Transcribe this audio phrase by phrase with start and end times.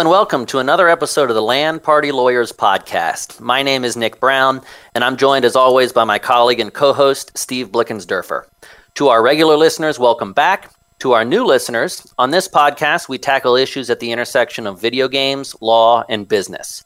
[0.00, 3.38] and welcome to another episode of the LAN Party Lawyers podcast.
[3.38, 4.62] My name is Nick Brown,
[4.94, 8.44] and I'm joined as always by my colleague and co host, Steve Blickensderfer.
[8.94, 10.72] To our regular listeners, welcome back.
[11.00, 15.06] To our new listeners, on this podcast, we tackle issues at the intersection of video
[15.06, 16.82] games, law, and business.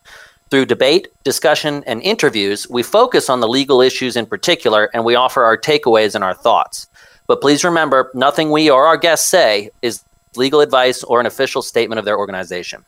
[0.50, 5.14] Through debate, discussion, and interviews, we focus on the legal issues in particular, and we
[5.14, 6.88] offer our takeaways and our thoughts.
[7.28, 10.02] But please remember, nothing we or our guests say is
[10.34, 12.84] legal advice or an official statement of their organization.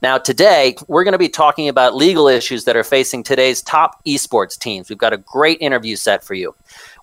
[0.00, 4.00] Now, today, we're going to be talking about legal issues that are facing today's top
[4.04, 4.88] esports teams.
[4.88, 6.54] We've got a great interview set for you.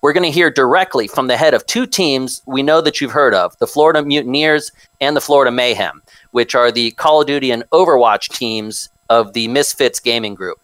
[0.02, 3.12] We're going to hear directly from the head of two teams we know that you've
[3.12, 4.71] heard of the Florida Mutineers
[5.02, 9.49] and the Florida Mayhem, which are the Call of Duty and Overwatch teams of the
[9.49, 10.62] Misfits Gaming Group.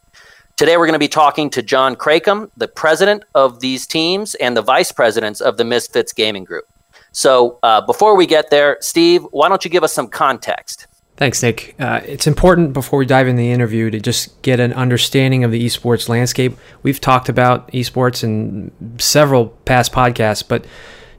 [0.55, 4.55] Today, we're going to be talking to John Cracomb, the president of these teams and
[4.55, 6.66] the vice presidents of the Misfits Gaming Group.
[7.12, 10.88] So, uh, before we get there, Steve, why don't you give us some context?
[11.21, 11.75] Thanks, Nick.
[11.77, 15.51] Uh, it's important before we dive in the interview to just get an understanding of
[15.51, 16.57] the esports landscape.
[16.81, 20.65] We've talked about esports in several past podcasts, but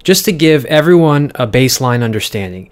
[0.03, 2.69] just to give everyone a baseline understanding,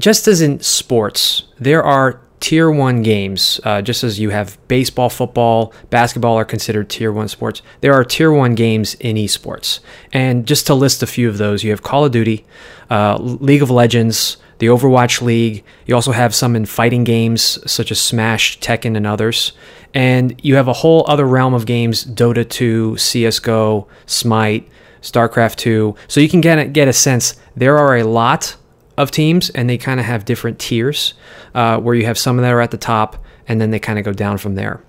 [0.00, 5.08] just as in sports, there are tier one games, uh, just as you have baseball,
[5.08, 9.78] football, basketball are considered tier one sports, there are tier one games in esports.
[10.12, 12.44] And just to list a few of those, you have Call of Duty,
[12.90, 15.64] uh, League of Legends, the Overwatch League.
[15.86, 19.52] You also have some in fighting games such as Smash, Tekken, and others.
[19.92, 24.68] And you have a whole other realm of games Dota 2, CSGO, Smite,
[25.02, 25.94] StarCraft 2.
[26.08, 28.56] So you can get, get a sense there are a lot
[28.96, 31.14] of teams and they kind of have different tiers
[31.54, 34.04] uh, where you have some that are at the top and then they kind of
[34.04, 34.82] go down from there.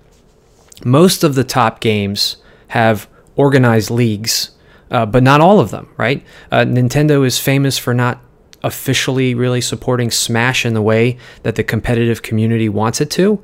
[0.84, 2.36] Most of the top games
[2.68, 4.50] have organized leagues,
[4.90, 6.24] uh, but not all of them, right?
[6.50, 8.20] Uh, Nintendo is famous for not
[8.66, 13.42] officially really supporting Smash in the way that the competitive community wants it to.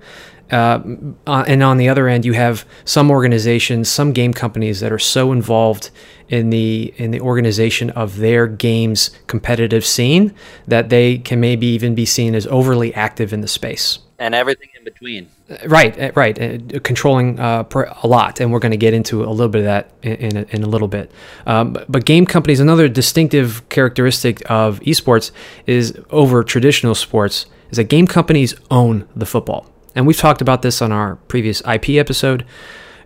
[0.50, 0.82] Uh,
[1.26, 4.98] uh, and on the other end, you have some organizations, some game companies that are
[4.98, 5.90] so involved
[6.28, 10.34] in the in the organization of their game's competitive scene
[10.66, 13.98] that they can maybe even be seen as overly active in the space.
[14.18, 15.28] And everything in between.
[15.66, 16.40] Right, uh, right.
[16.40, 17.64] Uh, controlling uh,
[18.02, 20.36] a lot, and we're going to get into a little bit of that in, in,
[20.36, 21.10] a, in a little bit.
[21.46, 25.30] Um, but game companies, another distinctive characteristic of esports
[25.66, 29.66] is over traditional sports, is that game companies own the football.
[29.94, 32.46] And we've talked about this on our previous IP episode.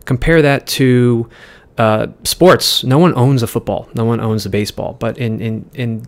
[0.05, 1.29] Compare that to
[1.79, 2.85] uh, sports.
[2.85, 3.89] No one owns a football.
[3.95, 4.95] No one owns a baseball.
[4.95, 6.07] But in, in, in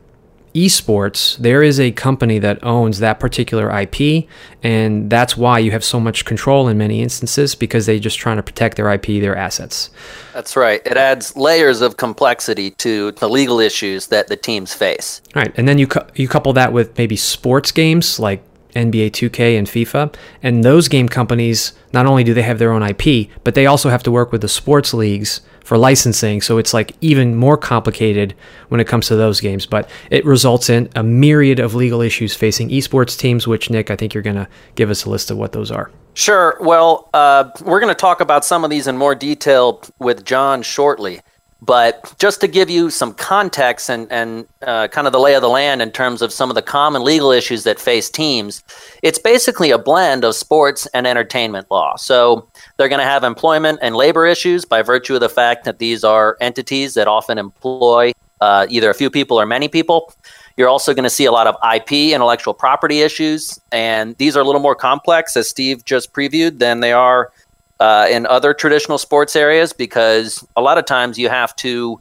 [0.55, 4.27] esports, there is a company that owns that particular IP,
[4.63, 8.37] and that's why you have so much control in many instances because they're just trying
[8.37, 9.91] to protect their IP, their assets.
[10.33, 10.81] That's right.
[10.85, 15.21] It adds layers of complexity to the legal issues that the teams face.
[15.35, 18.43] Right, and then you cu- you couple that with maybe sports games like
[18.75, 20.15] NBA 2K and FIFA.
[20.43, 23.89] And those game companies, not only do they have their own IP, but they also
[23.91, 26.41] have to work with the sports leagues for licensing.
[26.41, 28.35] So it's like even more complicated
[28.71, 29.67] when it comes to those games.
[29.67, 33.97] But it results in a myriad of legal issues facing esports teams, which, Nick, I
[33.97, 35.91] think you're going to give us a list of what those are.
[36.15, 36.57] Sure.
[36.59, 40.63] Well, uh, we're going to talk about some of these in more detail with John
[40.63, 41.21] shortly.
[41.61, 45.43] But just to give you some context and, and uh, kind of the lay of
[45.43, 48.63] the land in terms of some of the common legal issues that face teams,
[49.03, 51.97] it's basically a blend of sports and entertainment law.
[51.97, 55.81] So they're going to have employment and labor issues by virtue of the fact that
[55.81, 60.13] these are entities that often employ uh, either a few people or many people.
[60.57, 64.41] You're also going to see a lot of IP, intellectual property issues, and these are
[64.41, 67.33] a little more complex, as Steve just previewed, than they are
[67.81, 72.01] uh, in other traditional sports areas because a lot of times you have to,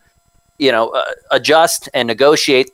[0.57, 2.71] you know, uh, adjust and negotiate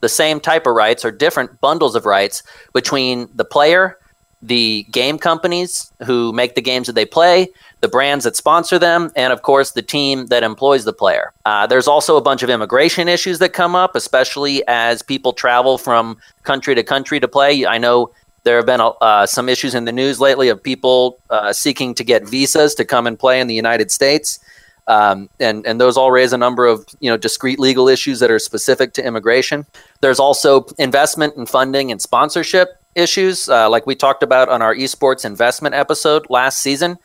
[0.00, 2.42] the same type of rights or different bundles of rights
[2.72, 3.96] between the player,
[4.42, 7.48] the game companies who make the games that they play,
[7.80, 11.32] the brands that sponsor them, and of course the team that employs the player.
[11.44, 15.78] Uh, there's also a bunch of immigration issues that come up, especially as people travel
[15.78, 17.64] from country to country to play.
[17.64, 18.10] I know
[18.44, 22.04] there have been uh, some issues in the news lately of people uh, seeking to
[22.04, 24.40] get visas to come and play in the United States,
[24.88, 28.30] um, and and those all raise a number of you know discrete legal issues that
[28.30, 29.64] are specific to immigration.
[30.00, 34.74] There's also investment and funding and sponsorship issues, uh, like we talked about on our
[34.74, 36.98] esports investment episode last season.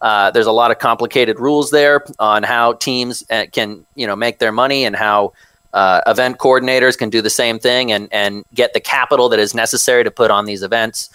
[0.00, 4.16] Uh, there's a lot of complicated rules there on how teams uh, can you know
[4.16, 5.32] make their money and how
[5.72, 9.54] uh, event coordinators can do the same thing and, and get the capital that is
[9.54, 11.10] necessary to put on these events.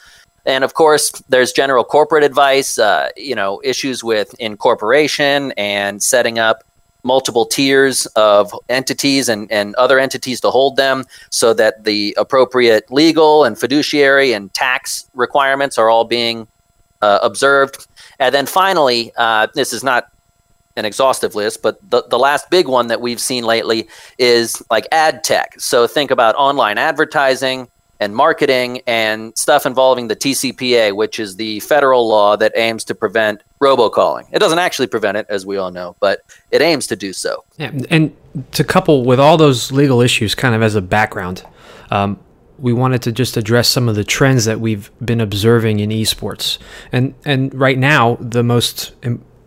[0.45, 6.39] And of course, there's general corporate advice, uh, you know, issues with incorporation and setting
[6.39, 6.63] up
[7.03, 12.91] multiple tiers of entities and, and other entities to hold them so that the appropriate
[12.91, 16.47] legal and fiduciary and tax requirements are all being
[17.01, 17.87] uh, observed.
[18.19, 20.11] And then finally, uh, this is not
[20.77, 24.87] an exhaustive list, but the, the last big one that we've seen lately is like
[24.91, 25.59] ad tech.
[25.59, 27.67] So think about online advertising
[27.99, 32.95] and marketing and stuff involving the TCPA, which is the federal law that aims to
[32.95, 34.27] prevent robocalling.
[34.31, 36.21] It doesn't actually prevent it, as we all know, but
[36.51, 37.43] it aims to do so.
[37.57, 38.15] Yeah, and
[38.51, 41.43] to couple with all those legal issues, kind of as a background,
[41.89, 42.19] um,
[42.59, 46.57] we wanted to just address some of the trends that we've been observing in esports.
[46.91, 48.93] And and right now, the most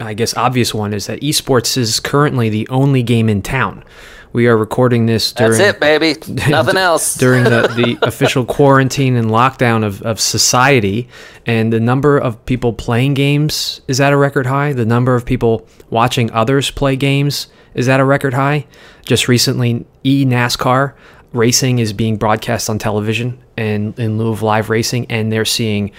[0.00, 3.84] I guess, obvious one is that esports is currently the only game in town.
[4.32, 5.58] We are recording this during.
[5.58, 6.14] That's it, baby.
[6.48, 7.16] Nothing else.
[7.16, 11.08] during the, the official quarantine and lockdown of, of society.
[11.46, 14.72] And the number of people playing games is at a record high.
[14.72, 18.66] The number of people watching others play games is at a record high.
[19.04, 20.94] Just recently, e NASCAR
[21.32, 25.90] racing is being broadcast on television and in lieu of live racing, and they're seeing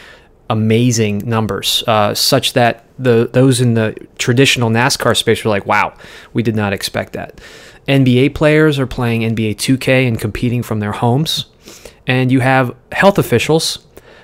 [0.50, 5.94] amazing numbers, uh, such that the those in the traditional NASCAR space were like, "Wow,
[6.34, 7.40] we did not expect that."
[7.88, 11.46] NBA players are playing NBA 2K and competing from their homes,
[12.06, 13.80] and you have health officials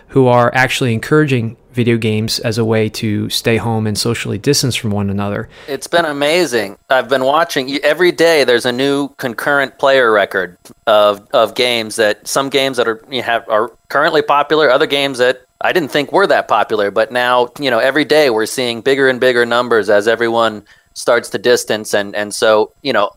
[0.10, 4.76] who are actually encouraging video games as a way to stay home and socially distance
[4.76, 5.48] from one another.
[5.68, 6.76] It's been amazing.
[6.90, 8.44] I've been watching every day.
[8.44, 10.58] There's a new concurrent player record
[10.88, 15.20] of of games that some games that are you have are currently popular, other games
[15.20, 18.46] that I didn't think we were that popular, but now, you know, every day we're
[18.46, 20.64] seeing bigger and bigger numbers as everyone
[20.94, 23.12] starts to distance and and so, you know,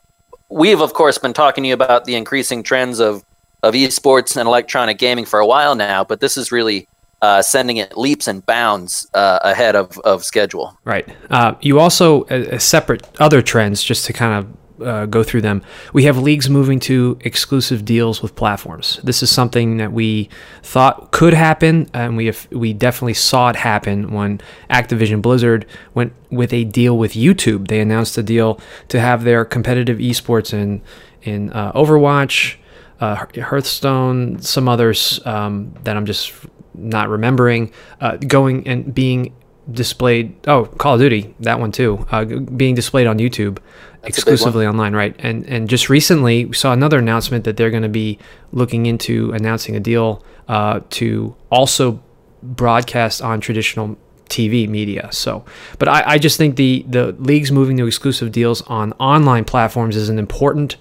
[0.49, 3.25] we've of course been talking to you about the increasing trends of
[3.63, 6.89] of esports and electronic gaming for a while now, but this is really
[7.23, 10.79] uh, sending it leaps and bounds uh, ahead of, of schedule.
[10.85, 11.07] Right.
[11.29, 12.25] Uh, you also,
[12.57, 15.63] separate other trends, just to kind of uh, go through them.
[15.93, 19.01] We have leagues moving to exclusive deals with platforms.
[19.03, 20.29] This is something that we
[20.63, 26.13] thought could happen, and we have, we definitely saw it happen when Activision Blizzard went
[26.31, 27.69] with a deal with YouTube.
[27.69, 30.83] They announced a deal to have their competitive esports in
[31.23, 32.57] in uh, Overwatch,
[33.01, 36.33] uh, Hearthstone, some others um, that I'm just
[36.75, 39.35] not remembering, uh, going and being
[39.71, 40.35] displayed.
[40.49, 43.59] Oh, Call of Duty, that one too, uh, being displayed on YouTube
[44.03, 45.15] that's exclusively online, right?
[45.19, 48.19] And and just recently we saw another announcement that they're going to be
[48.53, 52.03] looking into announcing a deal uh, to also
[52.43, 53.97] broadcast on traditional
[54.31, 55.09] TV media.
[55.13, 55.45] So,
[55.79, 59.97] but I, I just think the the leagues moving to exclusive deals on online platforms
[59.97, 60.77] is an important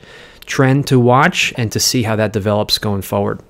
[0.45, 3.41] trend to watch and to see how that develops going forward.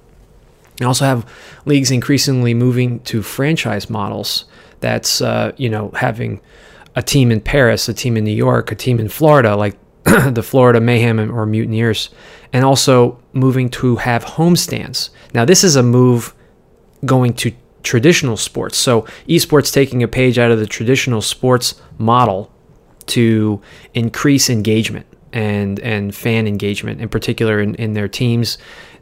[0.80, 1.30] You also have
[1.66, 4.46] leagues increasingly moving to franchise models.
[4.80, 6.42] That's uh, you know having
[7.00, 10.44] a team in Paris, a team in New York, a team in Florida, like the
[10.44, 12.10] Florida Mayhem or Mutineers,
[12.52, 15.10] and also moving to have homestands.
[15.34, 16.36] Now, this is a move
[17.06, 17.54] going to
[17.84, 18.78] traditional sports.
[18.78, 22.52] So, esports taking a page out of the traditional sports model
[23.08, 23.62] to
[23.94, 28.58] increase engagement and and fan engagement, in particular in, in their teams.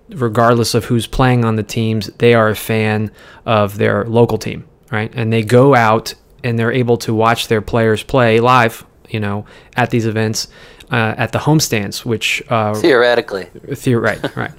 [0.10, 3.10] Regardless of who's playing on the teams, they are a fan
[3.48, 5.12] of their local team, right?
[5.16, 9.46] And they go out and they're able to watch their players play live, you know,
[9.76, 10.48] at these events.
[10.90, 14.54] Uh, at the homestands, which uh, theoretically, theor- right, right,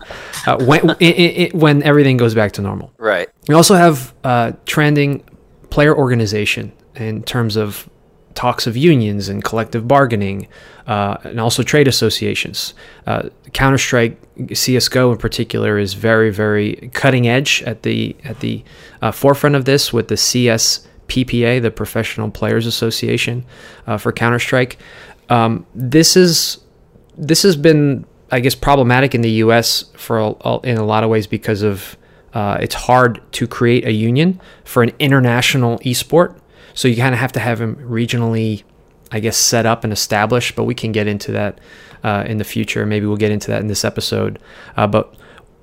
[0.46, 3.30] uh, when it, it, when everything goes back to normal, right.
[3.48, 5.24] We also have uh, trending
[5.70, 7.88] player organization in terms of
[8.34, 10.48] talks of unions and collective bargaining,
[10.86, 12.74] uh, and also trade associations.
[13.06, 14.20] Uh, Counter Strike,
[14.52, 18.62] CS:GO in particular, is very, very cutting edge at the at the
[19.14, 23.44] forefront of this with the CS PPA, the Professional Players Association
[23.86, 24.78] uh, for Counter Strike.
[25.28, 26.58] Um, this is
[27.16, 29.84] this has been, I guess, problematic in the U.S.
[29.96, 31.96] for a, in a lot of ways because of
[32.32, 36.38] uh, it's hard to create a union for an international esport.
[36.74, 38.62] So you kind of have to have them regionally,
[39.10, 40.54] I guess, set up and established.
[40.54, 41.58] But we can get into that
[42.04, 42.86] uh, in the future.
[42.86, 44.38] Maybe we'll get into that in this episode.
[44.76, 45.14] Uh, but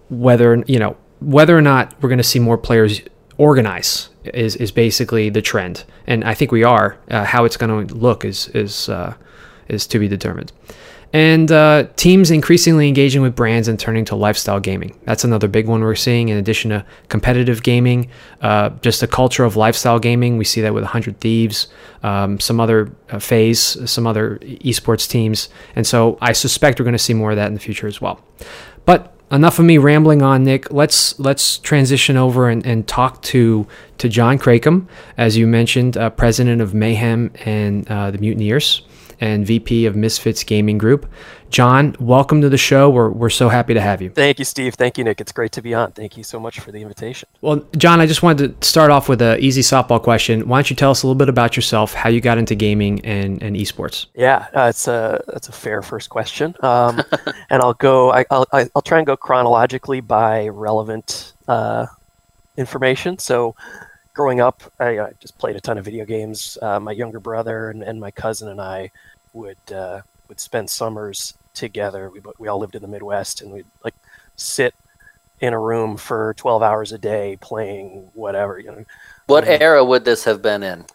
[0.09, 3.01] whether you know whether or not we're going to see more players
[3.37, 6.97] organize is is basically the trend, and I think we are.
[7.09, 9.13] Uh, how it's going to look is is uh,
[9.67, 10.51] is to be determined.
[11.15, 14.99] And uh, teams increasingly engaging with brands and turning to lifestyle gaming.
[15.05, 16.27] That's another big one we're seeing.
[16.27, 18.09] In addition to competitive gaming,
[18.41, 20.37] uh, just a culture of lifestyle gaming.
[20.37, 21.67] We see that with 100 Thieves,
[22.03, 25.47] um, some other uh, FaZe, some other esports teams.
[25.73, 28.01] And so I suspect we're going to see more of that in the future as
[28.01, 28.21] well.
[29.31, 30.71] Enough of me rambling on, Nick.
[30.71, 33.65] Let's let's transition over and, and talk to
[33.97, 38.83] to John Cracombe, as you mentioned, uh, president of Mayhem and uh, the Mutineers,
[39.19, 41.11] and VP of Misfits Gaming Group.
[41.49, 42.89] John, welcome to the show.
[42.89, 44.09] We're, we're so happy to have you.
[44.09, 44.73] Thank you, Steve.
[44.73, 45.21] Thank you, Nick.
[45.21, 45.91] It's great to be on.
[45.93, 47.29] Thank you so much for the invitation.
[47.41, 50.47] Well, John, I just wanted to start off with an easy softball question.
[50.47, 53.05] Why don't you tell us a little bit about yourself, how you got into gaming
[53.05, 54.07] and, and esports?
[54.15, 57.01] Yeah, uh, it's a that's a fair first question, um,
[57.49, 58.11] and I'll go.
[58.11, 61.85] I, will I'll try and go chronologically by relevant uh,
[62.57, 63.17] information.
[63.19, 63.55] So,
[64.15, 66.57] growing up, I, I, just played a ton of video games.
[66.61, 68.89] Uh, my younger brother and, and, my cousin and I
[69.33, 72.09] would uh, would spend summers together.
[72.09, 73.93] We we all lived in the Midwest, and we'd like
[74.37, 74.73] sit
[75.41, 78.57] in a room for 12 hours a day playing whatever.
[78.57, 78.85] You know.
[79.27, 80.85] What um, era would this have been in?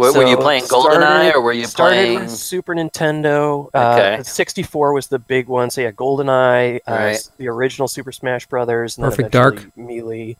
[0.00, 3.68] Were, so were you playing GoldenEye or were you playing Super Nintendo?
[3.74, 4.14] Uh, okay.
[4.14, 5.68] Uh, 64 was the big one.
[5.68, 7.30] So yeah, GoldenEye, uh, right.
[7.36, 10.38] the original Super Smash Brothers, Perfect Dark, Melee.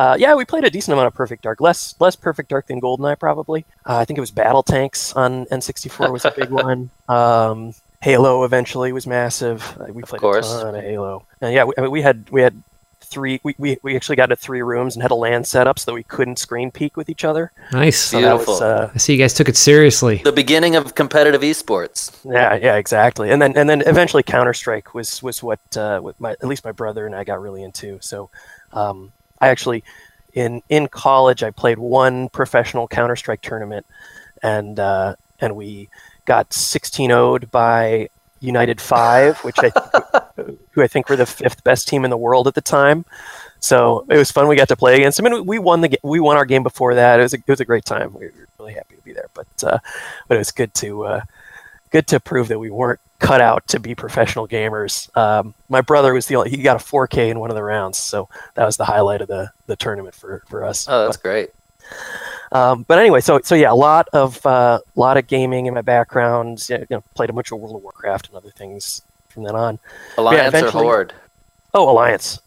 [0.00, 1.60] Uh, yeah, we played a decent amount of Perfect Dark.
[1.60, 3.66] Less less Perfect Dark than GoldenEye, probably.
[3.84, 6.88] Uh, I think it was BattleTanx on N64 was a big one.
[7.06, 9.76] Um, Halo eventually was massive.
[9.78, 11.26] Uh, we played a ton of Halo.
[11.42, 12.62] And yeah, we, I mean, we had we had
[13.02, 13.40] three.
[13.42, 15.90] We, we, we actually got to three rooms and had a LAN set up so
[15.90, 17.52] that we couldn't screen peek with each other.
[17.70, 18.54] Nice, so beautiful.
[18.54, 20.22] Was, uh, I see you guys took it seriously.
[20.24, 22.18] The beginning of competitive esports.
[22.24, 23.30] Yeah, yeah, exactly.
[23.30, 26.64] And then and then eventually Counter Strike was was what uh, what my at least
[26.64, 27.98] my brother and I got really into.
[28.00, 28.30] So
[28.72, 29.84] um, I actually
[30.32, 33.86] in in college I played one professional Counter Strike tournament,
[34.42, 35.88] and uh, and we
[36.24, 38.08] got 16 0'd by
[38.40, 39.72] United Five, which I
[40.72, 43.04] who I think were the fifth best team in the world at the time.
[43.60, 44.48] So it was fun.
[44.48, 46.94] We got to play against them, and we won the we won our game before
[46.94, 47.20] that.
[47.20, 48.14] It was a, it was a great time.
[48.14, 49.78] We were really happy to be there, but uh,
[50.28, 51.20] but it was good to uh,
[51.90, 55.14] good to prove that we weren't cut out to be professional gamers.
[55.16, 57.98] Um, my brother was the only, he got a 4K in one of the rounds,
[57.98, 60.86] so that was the highlight of the the tournament for for us.
[60.88, 61.50] Oh, that's but, great.
[62.52, 65.82] Um, but anyway, so so yeah, a lot of uh, lot of gaming in my
[65.82, 66.68] background.
[66.68, 69.78] You know, played a bunch of World of Warcraft and other things from then on.
[70.18, 71.12] Alliance yeah, or Horde?
[71.72, 72.40] Oh, Alliance.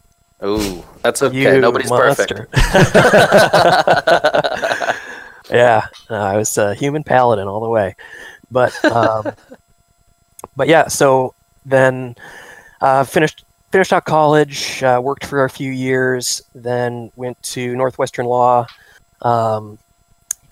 [0.44, 1.56] Ooh, that's okay.
[1.56, 2.50] You Nobody's monster.
[2.52, 2.54] perfect.
[5.50, 7.96] yeah, uh, I was a human paladin all the way,
[8.52, 9.34] but um,
[10.56, 10.88] but yeah.
[10.88, 11.34] So
[11.66, 12.16] then
[12.82, 18.26] uh, finished finished out college, uh, worked for a few years, then went to Northwestern
[18.26, 18.68] Law.
[19.22, 19.80] Um,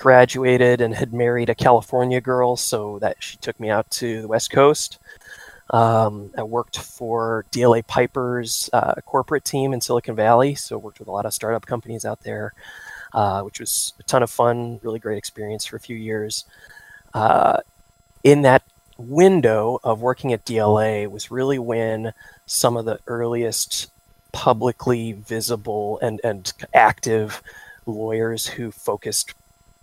[0.01, 4.27] graduated and had married a California girl, so that she took me out to the
[4.27, 4.97] West Coast.
[5.69, 11.07] Um, I worked for DLA Piper's uh, corporate team in Silicon Valley, so worked with
[11.07, 12.53] a lot of startup companies out there,
[13.13, 16.45] uh, which was a ton of fun, really great experience for a few years.
[17.13, 17.59] Uh,
[18.23, 18.63] in that
[18.97, 22.13] window of working at DLA was really when
[22.45, 23.89] some of the earliest
[24.31, 27.41] publicly visible and, and active
[27.85, 29.33] lawyers who focused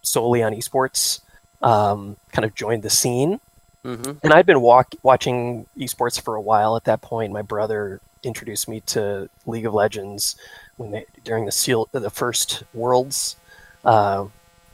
[0.02, 1.20] solely on esports
[1.62, 3.40] um, kind of joined the scene.
[3.84, 4.18] Mm-hmm.
[4.22, 7.32] And I'd been walk- watching esports for a while at that point.
[7.32, 10.36] My brother introduced me to League of Legends
[10.76, 13.36] when they during the seal the first Worlds.
[13.84, 14.26] Uh,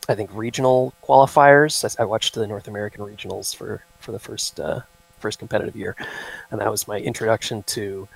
[0.08, 1.96] I think regional qualifiers.
[1.98, 4.80] I, watched the North American regionals for for the first uh,
[5.18, 5.96] first competitive year,
[6.50, 8.06] and that was my introduction to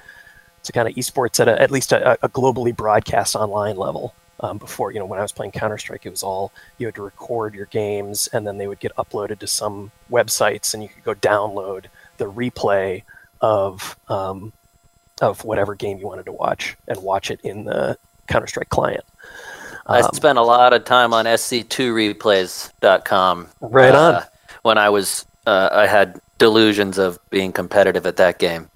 [0.64, 4.14] to kind of esports at a, at least a, a globally broadcast online level.
[4.40, 6.94] Um, before, you know, when I was playing Counter Strike, it was all you had
[6.94, 10.88] to record your games, and then they would get uploaded to some websites, and you
[10.88, 11.86] could go download
[12.18, 13.02] the replay
[13.40, 14.52] of um,
[15.20, 19.04] of whatever game you wanted to watch and watch it in the Counter Strike client.
[19.88, 23.48] Um, I spent a lot of time on sc2replays.com.
[23.60, 24.14] Right on.
[24.14, 24.24] Uh,
[24.62, 28.68] when I was, uh, I had delusions of being competitive at that game.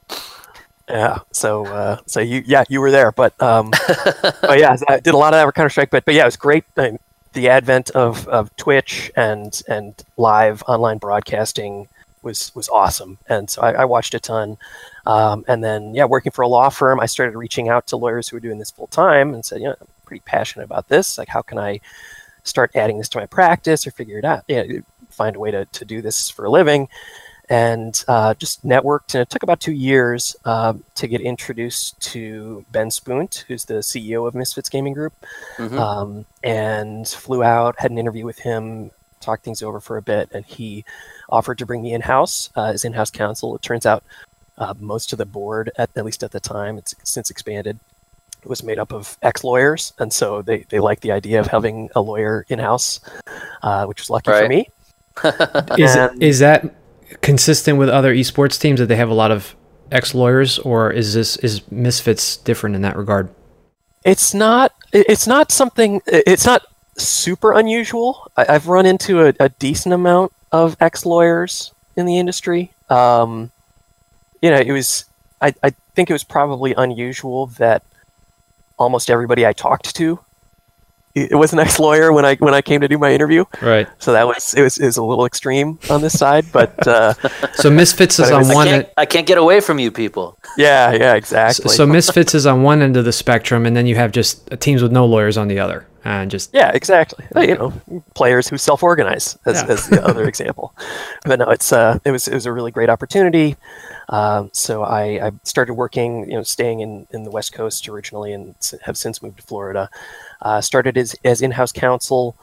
[0.89, 1.19] Yeah.
[1.33, 3.71] So, uh, so you, yeah, you were there, but, um,
[4.41, 6.37] but yeah, I did a lot of that Counter Strike, but, but yeah, it was
[6.37, 6.65] great.
[6.77, 6.99] I mean,
[7.35, 11.89] the advent of, of Twitch and, and live online broadcasting
[12.23, 13.19] was, was awesome.
[13.29, 14.57] And so I, I watched a ton.
[15.07, 18.29] Um, and then, yeah, working for a law firm, I started reaching out to lawyers
[18.29, 21.19] who were doing this full time and said, you know, pretty passionate about this.
[21.19, 21.81] Like, how can I
[22.45, 24.45] start adding this to my practice or figure it out?
[24.49, 24.65] Yeah,
[25.11, 26.89] find a way to, to do this for a living
[27.49, 29.15] and uh, just networked.
[29.15, 33.75] And it took about two years uh, to get introduced to Ben Spunt, who's the
[33.75, 35.13] CEO of Misfits Gaming Group,
[35.57, 35.79] mm-hmm.
[35.79, 38.91] um, and flew out, had an interview with him,
[39.21, 40.85] talked things over for a bit, and he
[41.29, 43.55] offered to bring me in house uh, as in house counsel.
[43.55, 44.03] It turns out
[44.59, 47.79] uh, most of the board, at, at least at the time, it's since expanded,
[48.45, 51.91] was made up of ex lawyers, and so they, they liked the idea of having
[51.95, 53.01] a lawyer in house,
[53.63, 54.43] uh, which was lucky right.
[54.43, 54.69] for me.
[55.79, 56.75] is, is that
[57.21, 59.55] consistent with other esports teams that they have a lot of
[59.91, 63.29] ex lawyers, or is this is Misfits different in that regard?
[64.05, 64.73] It's not.
[64.93, 66.01] It's not something.
[66.07, 66.63] It's not
[66.97, 68.31] super unusual.
[68.37, 72.73] I, have run into a, a, decent amount of ex lawyers in the industry.
[72.91, 73.51] Um,
[74.41, 75.05] you know, it was.
[75.41, 77.85] I, I think it was probably unusual that
[78.83, 80.19] almost everybody I talked to
[81.15, 83.45] it was an ex-lawyer when I when I came to do my interview.
[83.61, 83.87] Right.
[83.99, 87.15] So that was it was, it was a little extreme on this side, but uh,
[87.53, 88.67] so Misfits is on was- I one.
[88.67, 90.39] can't, I can't get away from you people.
[90.57, 91.75] yeah, yeah, exactly.
[91.75, 94.83] So Misfits is on one end of the spectrum, and then you have just teams
[94.83, 97.25] with no lawyers on the other, and just yeah, exactly.
[97.37, 97.73] You know,
[98.15, 99.73] players who self-organize as, Yeah.
[99.73, 100.75] as the other example.
[101.25, 103.57] But no, it's uh, it was it was a really great opportunity.
[104.09, 108.33] Um, so I, I started working, you know, staying in, in the West Coast originally,
[108.33, 109.89] and have since moved to Florida.
[110.43, 112.37] Uh, started as, as in-house counsel.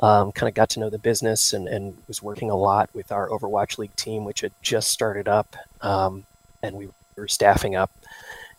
[0.00, 3.12] Um, kind of got to know the business and, and was working a lot with
[3.12, 6.24] our Overwatch League team, which had just started up, um,
[6.62, 7.92] and we were staffing up.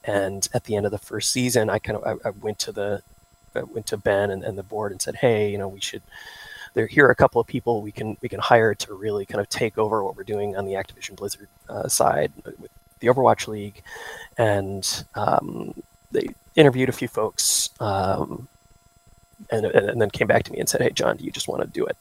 [0.06, 2.72] And at the end of the first season, I kind of I, I went to
[2.72, 3.02] the
[3.56, 6.02] went to Ben and, and the board and said, hey, you know, we should.
[6.74, 9.40] There here are a couple of people we can we can hire to really kind
[9.40, 13.48] of take over what we're doing on the Activision Blizzard uh, side with the Overwatch
[13.48, 13.84] League,
[14.38, 15.76] and um,
[16.12, 18.48] they interviewed a few folks, um,
[19.52, 21.62] and, and then came back to me and said, hey, John, do you just want
[21.62, 21.98] to do it?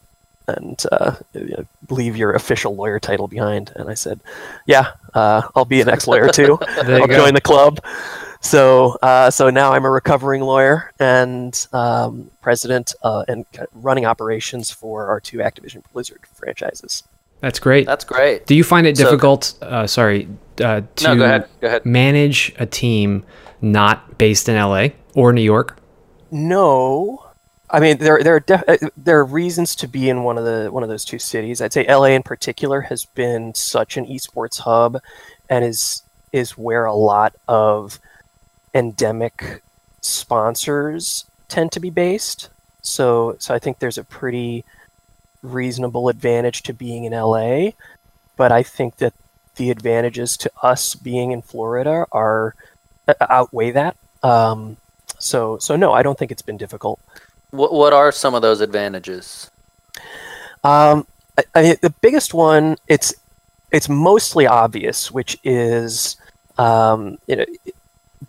[0.49, 3.73] And uh, you know, leave your official lawyer title behind.
[3.77, 4.19] And I said,
[4.67, 6.59] "Yeah, uh, I'll be an ex-lawyer too.
[6.69, 7.17] I'll go.
[7.17, 7.79] join the club."
[8.53, 14.71] So, uh, so now I'm a recovering lawyer and um, president uh, and running operations
[14.71, 17.05] for our two Activision Blizzard franchises.
[17.41, 17.87] that's great.
[17.87, 18.47] That's great.
[18.47, 19.55] Do you find it So- difficult?
[19.63, 20.29] Uh, sorry,
[20.61, 21.49] uh, to No, go ahead.
[21.61, 21.87] Go ahead.
[21.87, 23.25] manage a team
[23.61, 25.79] not based in LA or New York?
[26.33, 27.25] No,
[27.71, 30.45] I mean there there are def- uh, there are reasons to be in one of
[30.45, 31.63] the one of those two cities.
[31.63, 34.99] I'd say LA in particular has been such an esports hub,
[35.49, 38.01] and is is where a lot of
[38.75, 39.63] endemic
[40.01, 42.49] sponsors tend to be based.
[42.83, 44.65] So so I think there's a pretty
[45.43, 47.71] reasonable advantage to being in LA,
[48.37, 49.13] but I think that
[49.57, 52.55] the advantages to us being in Florida are
[53.07, 53.97] uh, outweigh that.
[54.23, 54.77] Um,
[55.19, 56.99] so so no, I don't think it's been difficult.
[57.51, 59.51] What What are some of those advantages?
[60.65, 61.07] Um,
[61.39, 63.15] I, I the biggest one it's
[63.71, 66.17] it's mostly obvious, which is
[66.59, 67.47] um, you know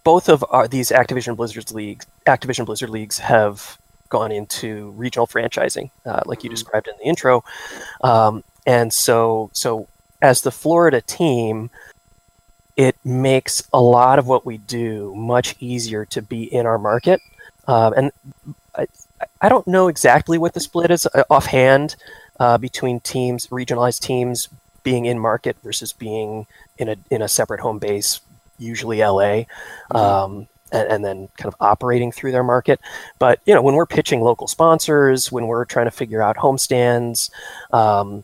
[0.04, 3.78] both of our, these Activision Blizzard leagues Activision Blizzard leagues have
[4.10, 6.54] gone into regional franchising, uh, like you Mhm.
[6.54, 7.44] described in the intro,
[8.04, 9.88] um, and so so
[10.22, 11.70] as the Florida team.
[12.76, 17.22] It makes a lot of what we do much easier to be in our market,
[17.68, 18.12] um, and
[18.76, 18.88] I,
[19.42, 21.96] I don't know exactly what the split is uh, offhand
[22.40, 24.50] uh, between teams, regionalized teams
[24.82, 26.48] being in market versus being
[26.80, 28.22] in a in a separate home base,
[28.58, 29.44] usually LA,
[29.92, 32.80] um, and, and then kind of operating through their market.
[33.20, 37.30] But you know, when we're pitching local sponsors, when we're trying to figure out homestands,
[37.72, 38.24] um,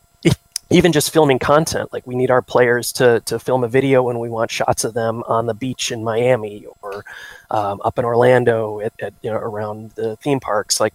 [0.70, 4.20] even just filming content, like we need our players to to film a video when
[4.20, 7.04] we want shots of them on the beach in Miami or
[7.50, 10.80] um, up in Orlando at, at you know around the theme parks.
[10.80, 10.94] Like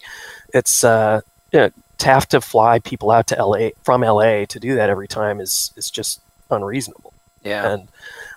[0.53, 1.21] it's uh,
[1.53, 4.91] you know, to have to fly people out to LA from LA to do that
[4.91, 6.21] every time is is just
[6.51, 7.13] unreasonable.
[7.43, 7.73] Yeah.
[7.73, 7.89] And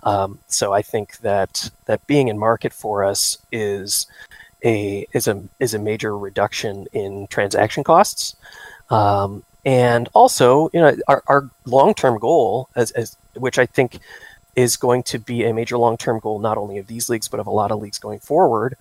[0.08, 4.08] um, so I think that that being in market for us is
[4.64, 8.38] a is a is a major reduction in transaction costs.
[8.90, 14.00] Um, and also, you know, our, our long term goal, as, as which I think
[14.56, 17.42] is going to be a major long term goal, not only of these leagues but
[17.42, 18.78] of a lot of leagues going forward,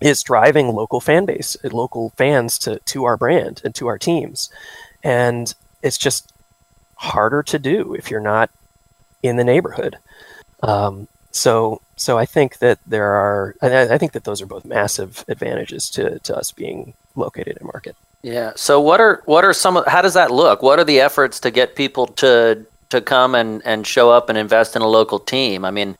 [0.00, 4.50] is driving local fan base, local fans to to our brand and to our teams,
[5.04, 6.32] and it's just
[6.96, 8.50] harder to do if you're not
[9.22, 9.98] in the neighborhood.
[10.62, 14.64] Um, so so I think that there are I, I think that those are both
[14.64, 17.96] massive advantages to, to us being located in market.
[18.22, 18.52] Yeah.
[18.56, 20.62] So what are what are some of how does that look?
[20.62, 24.38] What are the efforts to get people to to come and and show up and
[24.38, 25.64] invest in a local team?
[25.64, 25.96] I mean,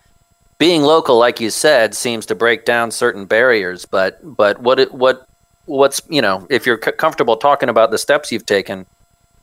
[0.58, 3.84] being local, like you said, seems to break down certain barriers.
[3.84, 5.26] But but what what
[5.66, 8.86] what's you know if you're c- comfortable talking about the steps you've taken,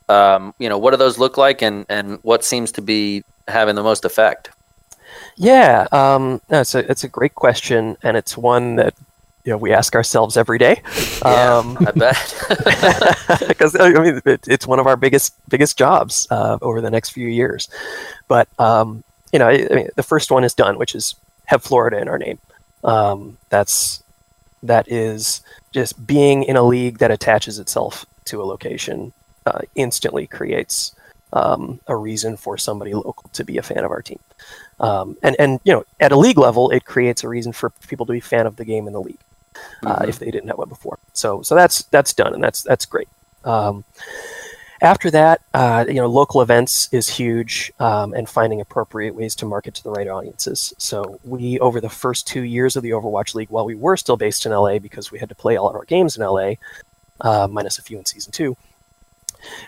[0.09, 3.75] um, you know what do those look like, and and what seems to be having
[3.75, 4.49] the most effect?
[5.35, 8.93] Yeah, um, no, it's a it's a great question, and it's one that
[9.43, 10.81] you know we ask ourselves every day.
[11.25, 13.47] Yeah, Um, I bet.
[13.47, 17.09] because I mean it, it's one of our biggest biggest jobs uh, over the next
[17.09, 17.69] few years.
[18.27, 21.63] But um, you know, I, I mean, the first one is done, which is have
[21.63, 22.39] Florida in our name.
[22.83, 24.01] Um, that's
[24.63, 29.11] that is just being in a league that attaches itself to a location
[29.45, 30.95] uh, instantly creates
[31.33, 34.19] um, a reason for somebody local to be a fan of our team.
[34.79, 38.05] Um, and and you know, at a league level, it creates a reason for people
[38.05, 39.19] to be fan of the game in the league
[39.85, 40.09] uh, Mhm.
[40.09, 40.99] if they didn't have one before.
[41.13, 43.07] So so that's that's done, and that's that's great.
[43.45, 43.83] Um,
[44.81, 49.45] after that, uh, you know, local events is huge, um, and finding appropriate ways to
[49.45, 50.73] market to the right audiences.
[50.77, 54.17] So we, over the first two years of the Overwatch League, while we were still
[54.17, 56.55] based in LA because we had to play all of our games in LA,
[57.21, 58.57] uh, minus a few in season two,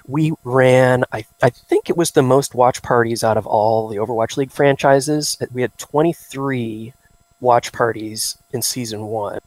[0.06, 1.04] we ran.
[1.12, 4.52] I, I think it was the most watch parties out of all the Overwatch League
[4.52, 5.38] franchises.
[5.52, 6.94] We had 23
[7.40, 9.40] watch parties in season one.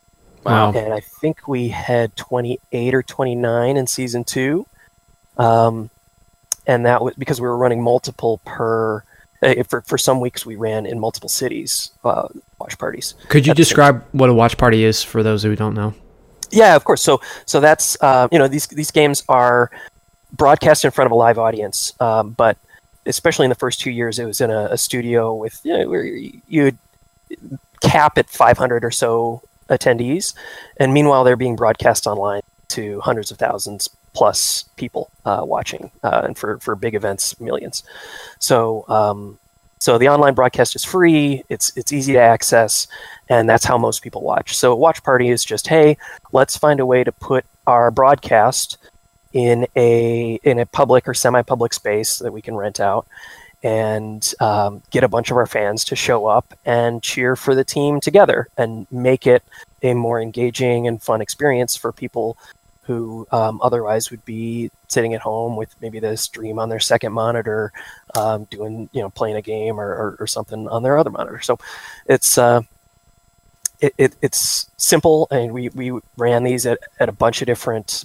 [0.45, 0.73] Wow.
[0.73, 4.67] And I think we had 28 or 29 in season two.
[5.37, 5.91] Um,
[6.67, 9.05] and that was because we were running multiple per.
[9.43, 13.15] Uh, for, for some weeks, we ran in multiple cities uh, watch parties.
[13.29, 15.75] Could you at the same describe what a watch party is for those who don't
[15.75, 15.95] know?
[16.51, 17.01] Yeah, of course.
[17.01, 19.71] So so that's uh, you know these these games are
[20.33, 22.57] broadcast in front of a live audience, um, but
[23.07, 25.89] especially in the first two years, it was in a, a studio with you know,
[25.89, 26.79] where you'd
[27.81, 30.35] cap at 500 or so attendees,
[30.79, 36.23] and meanwhile they're being broadcast online to hundreds of thousands plus people uh, watching, uh,
[36.25, 37.83] and for for big events, millions.
[38.39, 38.85] So.
[38.89, 39.39] Um,
[39.83, 41.43] so the online broadcast is free.
[41.49, 42.87] It's it's easy to access,
[43.31, 44.55] and that's how most people watch.
[44.55, 45.97] So a watch party is just hey,
[46.33, 48.77] let's find a way to put our broadcast
[49.33, 53.07] in a in a public or semi-public space that we can rent out,
[53.63, 57.65] and um, get a bunch of our fans to show up and cheer for the
[57.65, 59.43] team together, and make it
[59.83, 62.37] a more engaging and fun experience for people
[62.83, 67.13] who um, otherwise would be sitting at home with maybe the stream on their second
[67.13, 67.73] monitor,
[68.17, 71.41] um, doing you know playing a game or, or, or, something on their other monitor.
[71.41, 71.59] So
[72.07, 72.63] it's uh,
[73.81, 78.05] it, it, it's simple, and we, we ran these at, at a bunch of different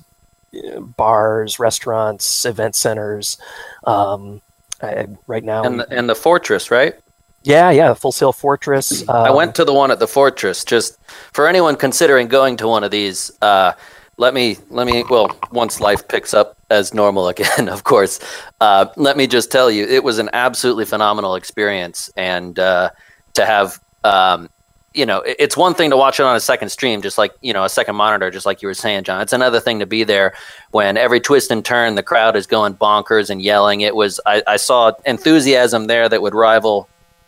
[0.97, 3.37] bars, restaurants, event centers.
[3.85, 4.41] Um,
[4.81, 6.95] I, right now, and the, and the fortress, right?
[7.43, 9.07] Yeah, yeah, Full Sail Fortress.
[9.07, 10.65] I went to the one at the Fortress.
[10.65, 10.97] Just
[11.31, 13.73] for anyone considering going to one of these, uh,
[14.17, 18.19] let me let me well once life picks up as normal again of course
[18.61, 22.89] uh, let me just tell you it was an absolutely phenomenal experience and uh,
[23.33, 24.49] to have um,
[24.95, 27.53] you know it's one thing to watch it on a second stream just like you
[27.53, 30.03] know a second monitor just like you were saying john it's another thing to be
[30.03, 30.34] there
[30.71, 34.41] when every twist and turn the crowd is going bonkers and yelling it was i,
[34.47, 36.88] I saw enthusiasm there that would rival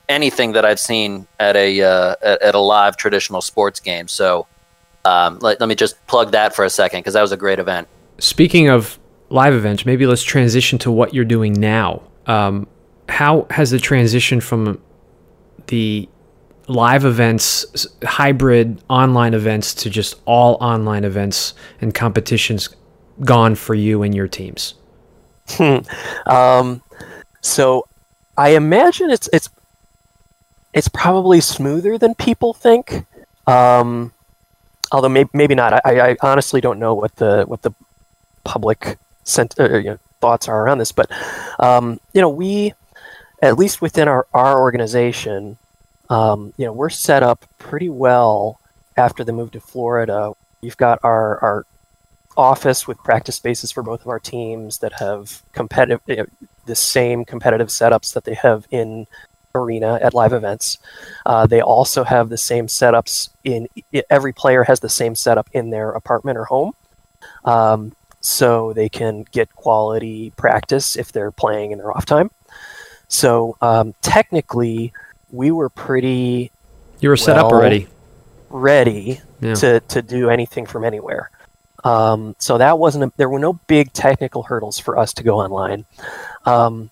[0.10, 4.48] anything that i've seen at a uh, at, at a live traditional sports game so
[5.08, 7.60] um, let, let me just plug that for a second because that was a great
[7.60, 7.88] event.
[8.18, 9.00] Speaking of
[9.30, 12.04] live events, maybe let's transition to what you're doing now.
[12.26, 12.68] Um,
[13.08, 14.82] how has the transition from
[15.68, 16.10] the
[16.68, 22.70] live events, hybrid online events, to just all online events and competitions
[23.22, 24.76] gone for you and your teams?
[25.50, 25.78] Hmm.
[26.26, 26.82] Um,
[27.42, 27.88] so
[28.38, 29.50] I imagine it's it's
[30.74, 33.06] it's probably smoother than people think.
[33.48, 34.12] Um,
[34.92, 35.74] although maybe, maybe not.
[35.86, 37.72] I, I honestly don't know what the what the
[38.44, 41.10] public sent, uh, you know, thoughts are around this, but
[41.60, 42.74] um, you know, we
[43.42, 45.58] at least within our our organization,
[46.10, 48.60] um, you know, we're set up pretty well
[48.96, 50.32] after the move to Florida.
[50.62, 51.66] We've got our our
[52.36, 56.26] office with practice spaces for both of our teams that have competitive you know,
[56.68, 59.08] the same competitive setups that they have in
[59.56, 60.78] arena at live events.
[61.26, 63.68] Uh, they also have the same setups in
[64.10, 66.74] every player has the same setup in their apartment or home.
[67.44, 72.30] Um, so they can get quality practice if they're playing in their off time.
[73.08, 74.94] So um, technically,
[75.38, 76.52] we were pretty.
[77.00, 77.88] You were set well up already.
[78.50, 79.54] Ready yeah.
[79.56, 81.30] to, to do anything from anywhere.
[81.84, 85.40] Um, so that wasn't a, there were no big technical hurdles for us to go
[85.40, 85.86] online.
[86.46, 86.90] Um,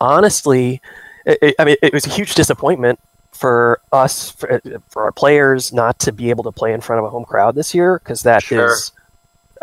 [0.00, 0.82] honestly,
[1.24, 3.00] it, I mean, it was a huge disappointment
[3.32, 7.06] for us, for, for, our players, not to be able to play in front of
[7.06, 8.72] a home crowd this year because that sure.
[8.72, 8.92] is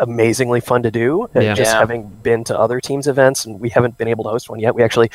[0.00, 1.28] amazingly fun to do.
[1.34, 1.54] Yeah.
[1.54, 1.78] Just yeah.
[1.78, 4.74] having been to other teams' events, and we haven't been able to host one yet.
[4.74, 5.10] We actually,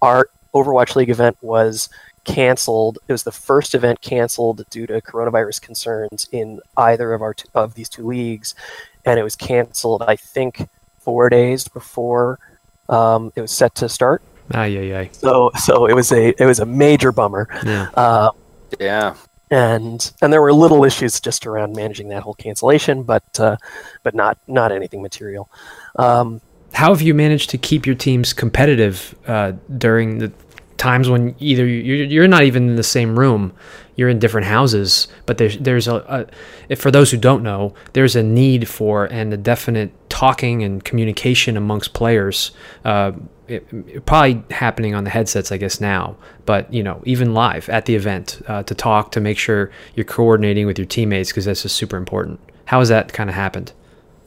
[0.00, 1.88] our Overwatch League event was
[2.24, 2.98] canceled.
[3.08, 7.48] It was the first event canceled due to coronavirus concerns in either of our two,
[7.54, 8.54] of these two leagues,
[9.04, 10.02] and it was canceled.
[10.06, 12.38] I think four days before
[12.88, 14.22] um, it was set to start.
[14.52, 15.08] Ah, yeah, yeah.
[15.12, 17.48] So, so it was a it was a major bummer.
[17.64, 17.88] Yeah.
[17.94, 18.30] Uh,
[18.78, 19.14] yeah.
[19.50, 23.56] And and there were little issues just around managing that whole cancellation, but uh,
[24.02, 25.50] but not not anything material.
[25.96, 26.40] Um,
[26.72, 30.32] How have you managed to keep your teams competitive uh, during the
[30.80, 33.52] times when either you're, you're not even in the same room,
[33.96, 36.26] you're in different houses, but there's there's a,
[36.70, 40.82] a for those who don't know, there's a need for and a definite talking and
[40.82, 42.52] communication amongst players.
[42.84, 43.12] Uh,
[43.46, 46.16] it, it, probably happening on the headsets, I guess now,
[46.46, 50.04] but you know, even live at the event uh, to talk to make sure you're
[50.04, 52.40] coordinating with your teammates because that's just super important.
[52.64, 53.72] How has that kind of happened?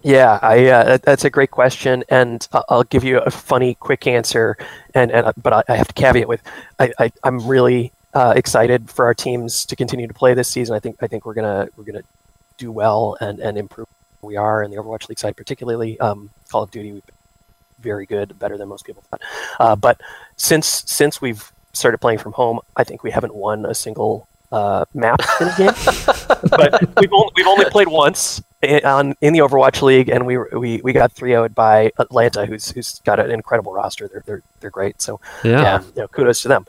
[0.04, 4.58] Yeah, I, uh, that's a great question, and I'll give you a funny, quick answer.
[4.94, 6.42] And, and but I have to caveat with,
[6.78, 10.76] I, I am really uh, excited for our teams to continue to play this season.
[10.76, 12.04] I think I think we're gonna we're gonna
[12.58, 13.88] do well and, and improve.
[14.22, 16.92] We are in the Overwatch League side, particularly um, Call of Duty.
[16.92, 17.16] We've been
[17.80, 19.22] very good, better than most people thought.
[19.60, 20.02] Uh, but
[20.36, 24.86] since since we've started playing from home, I think we haven't won a single uh,
[24.94, 26.50] map in the game.
[26.52, 28.42] but we've only, we've only played once,
[28.84, 32.72] on in the Overwatch League, and we we, we got 3 0 by Atlanta, who's
[32.72, 34.08] who's got an incredible roster.
[34.08, 35.02] They're they're, they're great.
[35.02, 36.66] So yeah, um, you know, kudos to them.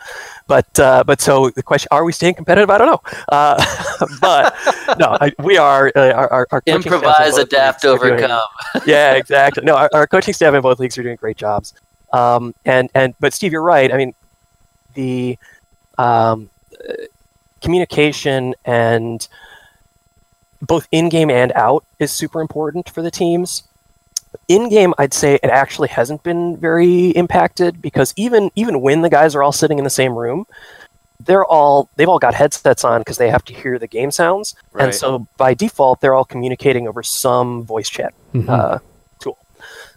[0.47, 2.71] But uh, but so the question: Are we staying competitive?
[2.71, 3.03] I don't know.
[3.29, 4.55] Uh, but
[4.99, 5.93] no, I, we are.
[5.95, 8.19] Uh, our, our, our improvise, adapt, overcome.
[8.19, 9.65] Doing, yeah, exactly.
[9.65, 11.75] No, our, our, coaching staff in both leagues are doing great jobs.
[12.13, 13.93] Um, and and but Steve, you're right.
[13.93, 14.15] I mean,
[14.95, 15.39] the
[15.99, 16.51] um,
[17.61, 19.27] communication and
[20.63, 23.63] both in game and out is super important for the teams.
[24.49, 29.11] In game, I'd say it actually hasn't been very impacted because even even when the
[29.11, 30.47] guys are all sitting in the same room,
[31.21, 34.55] they're all they've all got headsets on because they have to hear the game sounds,
[34.73, 34.87] right.
[34.87, 38.51] and so by default they're all communicating over some voice chat mm-hmm.
[38.51, 38.79] uh,
[39.21, 39.39] tool.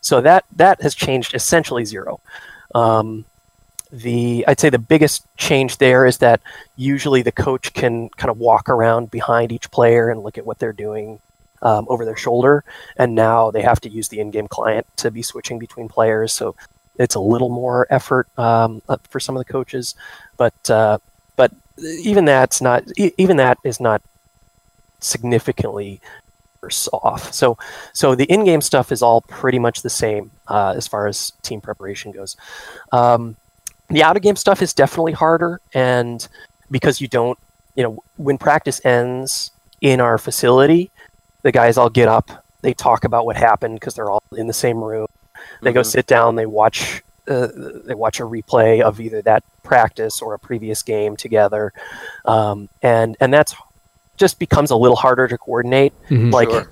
[0.01, 2.19] So that that has changed essentially zero.
[2.75, 3.25] Um,
[3.91, 6.41] the I'd say the biggest change there is that
[6.75, 10.59] usually the coach can kind of walk around behind each player and look at what
[10.59, 11.19] they're doing
[11.61, 12.63] um, over their shoulder,
[12.97, 16.33] and now they have to use the in-game client to be switching between players.
[16.33, 16.55] So
[16.99, 19.95] it's a little more effort um, for some of the coaches,
[20.37, 20.97] but uh,
[21.35, 24.01] but even that's not even that is not
[24.99, 26.01] significantly
[26.61, 27.33] worse off.
[27.33, 27.57] So
[27.93, 31.61] so the in-game stuff is all pretty much the same uh, as far as team
[31.61, 32.35] preparation goes.
[32.91, 33.35] Um,
[33.89, 36.27] the out of game stuff is definitely harder, and
[36.69, 37.37] because you don't,
[37.75, 40.91] you know, when practice ends in our facility,
[41.43, 44.53] the guys all get up, they talk about what happened because they're all in the
[44.53, 45.07] same room.
[45.61, 45.75] They mm-hmm.
[45.75, 47.47] go sit down, they watch uh,
[47.85, 51.73] they watch a replay of either that practice or a previous game together,
[52.25, 53.55] um, and and that's
[54.17, 55.93] just becomes a little harder to coordinate.
[56.09, 56.71] Mm-hmm, like sure.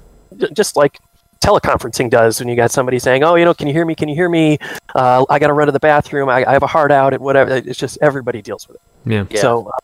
[0.53, 0.99] just like
[1.45, 3.95] teleconferencing does when you got somebody saying, "Oh, you know, can you hear me?
[3.95, 4.57] Can you hear me?
[4.95, 6.29] Uh, I got to run to the bathroom.
[6.29, 8.81] I, I, have a heart out and whatever." It's just everybody deals with it.
[9.05, 9.25] Yeah.
[9.29, 9.41] yeah.
[9.41, 9.77] So uh,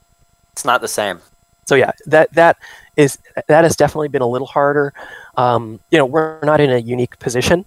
[0.54, 1.20] it's not the same.
[1.66, 2.58] So yeah, that that
[2.98, 4.94] is that has definitely been a little harder.
[5.38, 7.66] Um, you know, we're not in a unique position.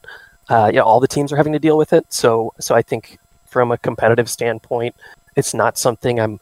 [0.48, 2.12] Uh, you know, all the teams are having to deal with it.
[2.12, 4.96] So so I think from a competitive standpoint,
[5.36, 6.40] it's not something I'm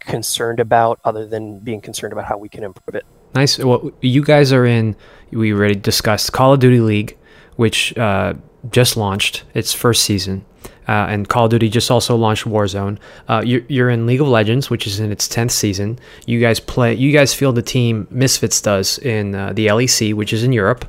[0.00, 3.06] concerned about, other than being concerned about how we can improve it.
[3.38, 3.56] Nice.
[3.56, 4.96] Well, you guys are in.
[5.30, 7.16] We already discussed Call of Duty League,
[7.54, 8.34] which uh,
[8.68, 10.44] just launched its first season,
[10.88, 12.98] uh, and Call of Duty just also launched Warzone.
[13.28, 16.00] Uh, you're, you're, in League of Legends, which is in its tenth season.
[16.26, 16.94] You guys play.
[16.94, 20.84] You guys field the team Misfits does in uh, the LEC, which is in Europe.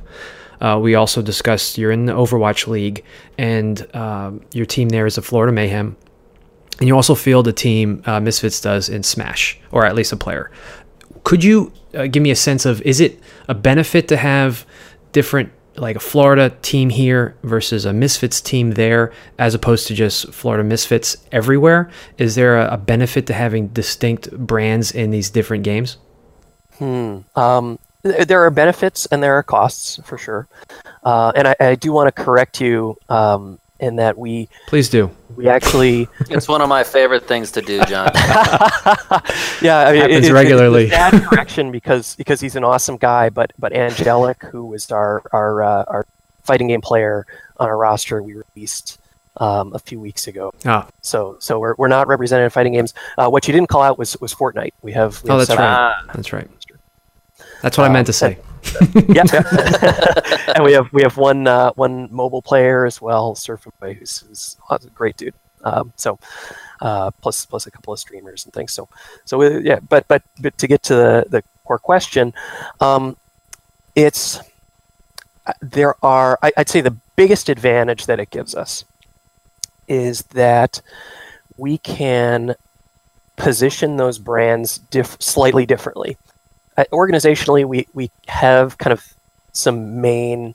[0.60, 3.04] Uh, we also discussed you're in the Overwatch League,
[3.38, 5.96] and uh, your team there is the Florida Mayhem.
[6.80, 10.50] And you also field a team Misfits does in Smash, or at least a player.
[11.24, 14.66] Could you uh, give me a sense of is it a benefit to have
[15.12, 20.32] different like a Florida team here versus a Misfits team there, as opposed to just
[20.32, 21.90] Florida Misfits everywhere?
[22.18, 25.96] Is there a, a benefit to having distinct brands in these different games?
[26.78, 27.18] Hmm.
[27.36, 30.48] Um, there are benefits and there are costs for sure.
[31.02, 35.10] Uh, and I, I, do want to correct you um, in that we please do
[35.36, 38.10] we actually it's one of my favorite things to do john
[39.62, 43.30] yeah I mean, happens it, regularly it, bad correction because because he's an awesome guy
[43.30, 46.06] but but angelic who was our our uh, our
[46.42, 48.98] fighting game player on our roster we released
[49.36, 50.52] um, a few weeks ago.
[50.66, 50.88] Ah.
[51.00, 52.94] So so we're, we're not represented in fighting games.
[53.16, 54.72] Uh, what you didn't call out was was Fortnite.
[54.82, 55.22] We have.
[55.22, 56.02] We oh, have that's right.
[56.14, 56.48] That's right.
[57.62, 58.38] That's what I meant to say.
[59.08, 59.24] yeah,
[60.54, 64.56] and we have we have one uh, one mobile player as well, Surfing who's, who's
[64.70, 65.34] a great dude.
[65.64, 66.18] Um, so
[66.80, 68.72] uh, plus plus a couple of streamers and things.
[68.72, 68.88] So
[69.24, 72.32] so uh, yeah, but but but to get to the the core question,
[72.80, 73.16] um,
[73.94, 74.40] it's
[75.46, 78.84] uh, there are I, I'd say the biggest advantage that it gives us
[79.88, 80.80] is that
[81.56, 82.54] we can
[83.36, 86.16] position those brands diff- slightly differently
[86.78, 89.14] organizationally, we, we have kind of
[89.52, 90.54] some main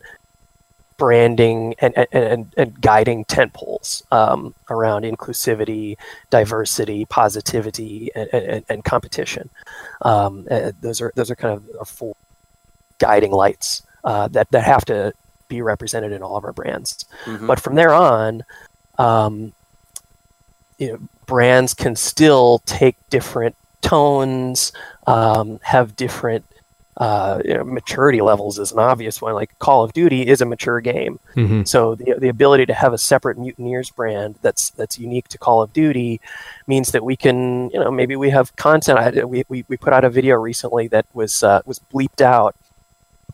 [0.98, 5.98] branding and, and, and, and guiding tent poles um, around inclusivity,
[6.30, 9.50] diversity, positivity, and, and, and competition.
[10.02, 12.16] Um, uh, those are those are kind of our four
[13.00, 15.14] guiding lights uh, that that have to
[15.48, 17.06] be represented in all of our brands.
[17.26, 17.48] Mm-hmm.
[17.48, 18.44] But from there on,
[18.98, 19.54] um,
[20.78, 24.72] you know, brands can still take different tones,
[25.08, 26.46] um, have different
[26.98, 29.34] uh, you know, maturity levels is an obvious one.
[29.34, 32.94] Like Call of Duty is a mature game, hmm so the the ability to have
[32.94, 36.22] a separate Mutineers brand that's that's unique to Call of Duty
[36.68, 38.98] means that we can, you know, maybe we have content.
[38.98, 42.56] I, we, we we put out a video recently that was uh, was bleeped out,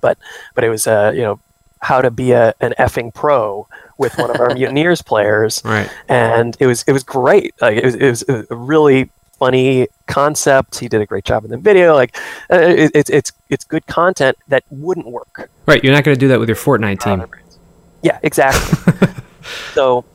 [0.01, 0.17] but
[0.55, 1.39] but it was uh, you know
[1.81, 3.67] how to be a an effing pro
[3.99, 5.89] with one of our Mutineers players, Right.
[6.09, 7.53] and it was it was great.
[7.61, 10.77] Like it was, it was a really funny concept.
[10.77, 11.95] He did a great job in the video.
[11.95, 12.15] Like
[12.51, 15.83] uh, it, it's it's it's good content that wouldn't work Right.
[15.83, 17.25] You're not going to do that with your Fortnite team.
[18.03, 19.07] Yeah, exactly.
[19.73, 20.05] so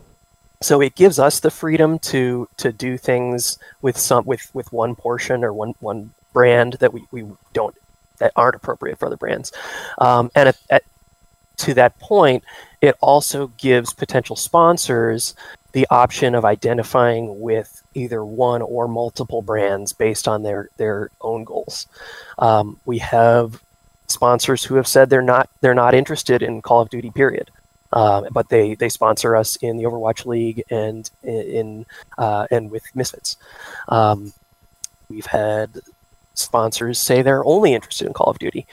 [0.63, 4.95] so it gives us the freedom to to do things with some with with one
[4.95, 7.75] portion or one one brand that we, we don't
[8.19, 9.53] that aren't appropriate for other brands
[9.99, 10.83] um, and at, at,
[11.57, 12.45] to that point
[12.81, 15.35] it also gives potential sponsors
[15.73, 21.45] the option of identifying with either one or multiple brands based on their their own
[21.45, 21.87] goals
[22.39, 23.63] um, we have
[24.09, 27.51] sponsors who have said they're not they're not interested in call of duty period
[27.93, 31.87] um, but they they sponsor us in the Overwatch League and in
[32.19, 33.37] uh, and with Misfits.
[33.89, 34.33] Um,
[35.09, 35.71] we've had
[36.35, 38.67] sponsors say they're only interested in Call of Duty.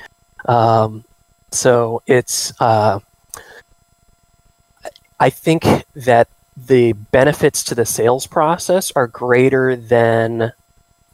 [0.46, 1.06] Um,
[1.54, 3.00] so it's uh,
[5.20, 10.52] I think that the benefits to the sales process are greater than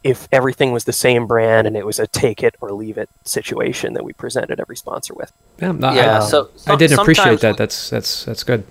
[0.02, 3.08] if everything was the same brand and it was a take it or leave it
[3.24, 5.32] situation that we presented every sponsor with.
[5.60, 5.72] Yeah.
[5.72, 6.18] no, yeah.
[6.18, 7.56] I, so, I didn't appreciate sometimes that.
[7.56, 8.64] That's that's that's good.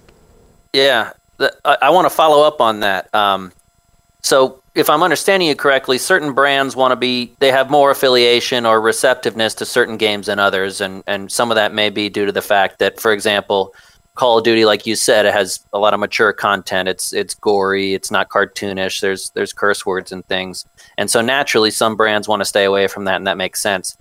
[0.74, 3.14] Yeah, the, I, I want to follow up on that.
[3.14, 3.52] Um,
[4.22, 8.66] so, if I'm understanding you correctly, certain brands want to be they have more affiliation
[8.66, 12.26] or receptiveness to certain games than others, and and some of that may be due
[12.26, 13.74] to the fact that, for example,
[14.16, 16.90] Call of Duty, like you said, it has a lot of mature content.
[16.90, 17.94] It's it's gory.
[17.94, 19.00] It's not cartoonish.
[19.00, 20.66] There's there's curse words and things,
[20.98, 23.98] and so naturally, some brands want to stay away from that, and that makes sense.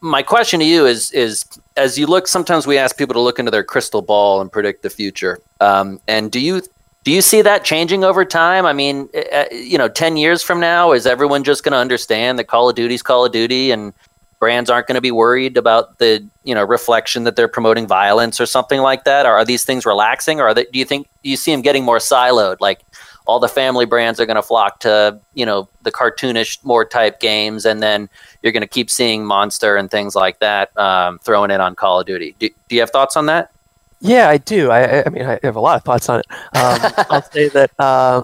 [0.00, 1.46] My question to you is is
[1.78, 2.28] as you look.
[2.28, 5.40] Sometimes we ask people to look into their crystal ball and predict the future.
[5.60, 6.62] Um, and do you
[7.06, 8.66] do you see that changing over time?
[8.66, 12.36] I mean, uh, you know, ten years from now, is everyone just going to understand
[12.40, 13.92] that Call of Duty's Call of Duty, and
[14.40, 18.40] brands aren't going to be worried about the you know reflection that they're promoting violence
[18.40, 19.24] or something like that?
[19.24, 21.84] Or are these things relaxing, or are they, do you think you see them getting
[21.84, 22.56] more siloed?
[22.58, 22.80] Like
[23.24, 27.20] all the family brands are going to flock to you know the cartoonish more type
[27.20, 28.10] games, and then
[28.42, 32.00] you're going to keep seeing Monster and things like that um, throwing in on Call
[32.00, 32.34] of Duty.
[32.40, 33.52] Do, do you have thoughts on that?
[34.00, 34.70] Yeah, I do.
[34.70, 36.26] I, I mean, I have a lot of thoughts on it.
[36.30, 38.22] Um, I'll say that uh,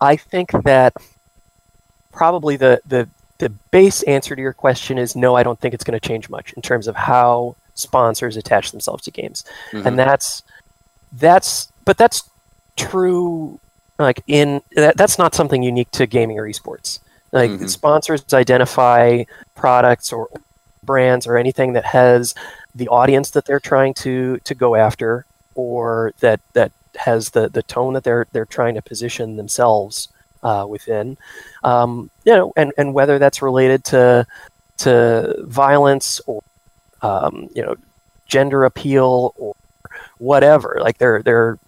[0.00, 0.94] I think that
[2.12, 5.34] probably the, the the base answer to your question is no.
[5.34, 9.02] I don't think it's going to change much in terms of how sponsors attach themselves
[9.04, 9.86] to games, Mhm.
[9.86, 10.42] and that's
[11.12, 12.22] that's but that's
[12.76, 13.58] true.
[13.98, 17.00] Like in that, that's not something unique to gaming or esports.
[17.32, 17.68] Like Mhm.
[17.68, 20.28] sponsors identify products or
[20.82, 22.34] brands or anything that has
[22.74, 27.62] the audience that they're trying to to go after or that that has the the
[27.62, 30.08] tone that they're they're trying to position themselves
[30.42, 31.16] uh, within
[31.64, 34.26] um, you know and and whether that's related to
[34.78, 36.42] to violence or
[37.02, 37.76] um, you know
[38.26, 39.54] gender appeal or
[40.18, 41.58] whatever like there there are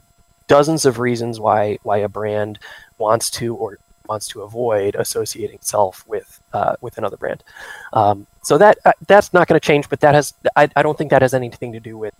[0.46, 2.58] dozens of reasons why why a brand
[2.98, 7.42] wants to or wants to avoid associating itself with uh, with another brand.
[7.92, 10.96] Um, so that uh, that's not going to change, but that has I, I don't
[10.98, 12.14] think that has anything to do with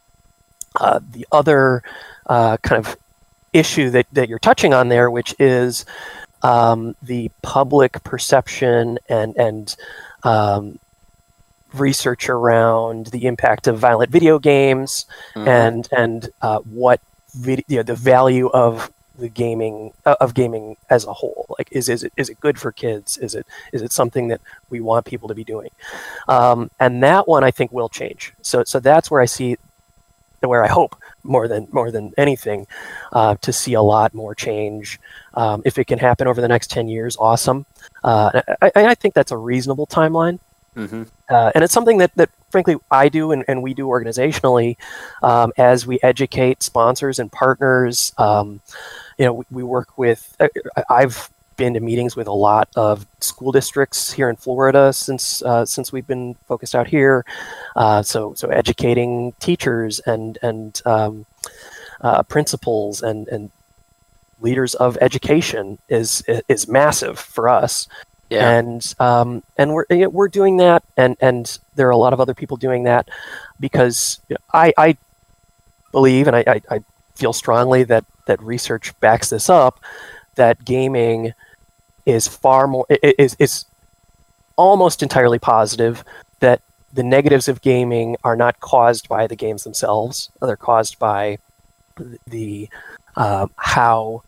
[0.77, 1.83] uh, the other
[2.27, 2.97] uh, kind of
[3.53, 5.85] issue that, that you're touching on there, which is
[6.43, 9.77] um, the public perception and and
[10.23, 10.79] um,
[11.75, 15.47] research around the impact of violent video games Mhm.
[15.49, 17.01] and and uh, what
[17.35, 21.47] vid- you know, the value of the gaming uh, of gaming as a whole?
[21.59, 23.19] Like is is it is it good for kids?
[23.19, 25.71] Is it is it something that we want people to be doing?
[26.29, 28.33] Um, and that one i think will change.
[28.43, 29.57] So so that's where i see
[30.41, 32.67] where i hope more than more than anything
[33.13, 34.99] uh, to see a lot more change.
[35.35, 37.65] Um, if it can happen over the next 10 years awesome.
[38.05, 40.39] Uh, I, I think that's a reasonable timeline
[40.77, 41.07] Mhm.
[41.29, 44.77] uh, and it's something that, that frankly I do and, and we do organizationally
[45.23, 48.13] um, as we educate sponsors and partners.
[48.17, 48.61] Um,
[49.19, 50.35] you know, we, we work with.
[50.41, 55.43] I- I've been to meetings with a lot of school districts here in Florida since
[55.43, 57.25] uh, since we've been focused out here.
[57.77, 61.27] Uh, so so educating teachers and and um,
[62.01, 63.51] uh, principals and and
[64.41, 67.87] leaders of education is is massive for us
[68.33, 68.59] Yeah.
[68.59, 72.35] and um, and we're we're doing that, and and there are a lot of other
[72.35, 73.09] people doing that
[73.61, 74.21] because
[74.53, 74.97] I I
[75.93, 79.81] believe and I, I, I feel strongly that that research backs this up
[80.37, 81.35] that gaming
[82.07, 83.65] is far more is is
[84.57, 86.05] almost entirely positive
[86.41, 86.61] that
[86.93, 91.39] the negatives of gaming are not caused by the games themselves; they're caused by
[92.27, 92.69] the
[93.17, 94.23] uh, how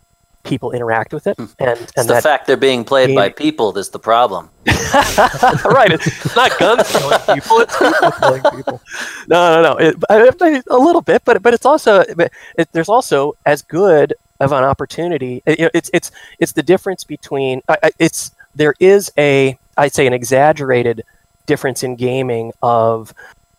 [0.45, 1.47] people interact with it, hmm.
[1.59, 4.51] and It's the that fact they're being played by people that's the problem.
[4.66, 5.90] right.
[5.90, 7.59] It's not guns killing people.
[7.61, 8.80] It's people killing people.
[9.28, 9.76] No, no, no.
[9.78, 13.62] It, I- I- a little bit, but but it's also but it, there's also as
[13.62, 15.42] good of an opportunity.
[15.47, 20.07] it- it's it's it's the difference between I- I- it's there is a I'd say
[20.07, 21.03] an exaggerated
[21.47, 23.12] difference in gaming of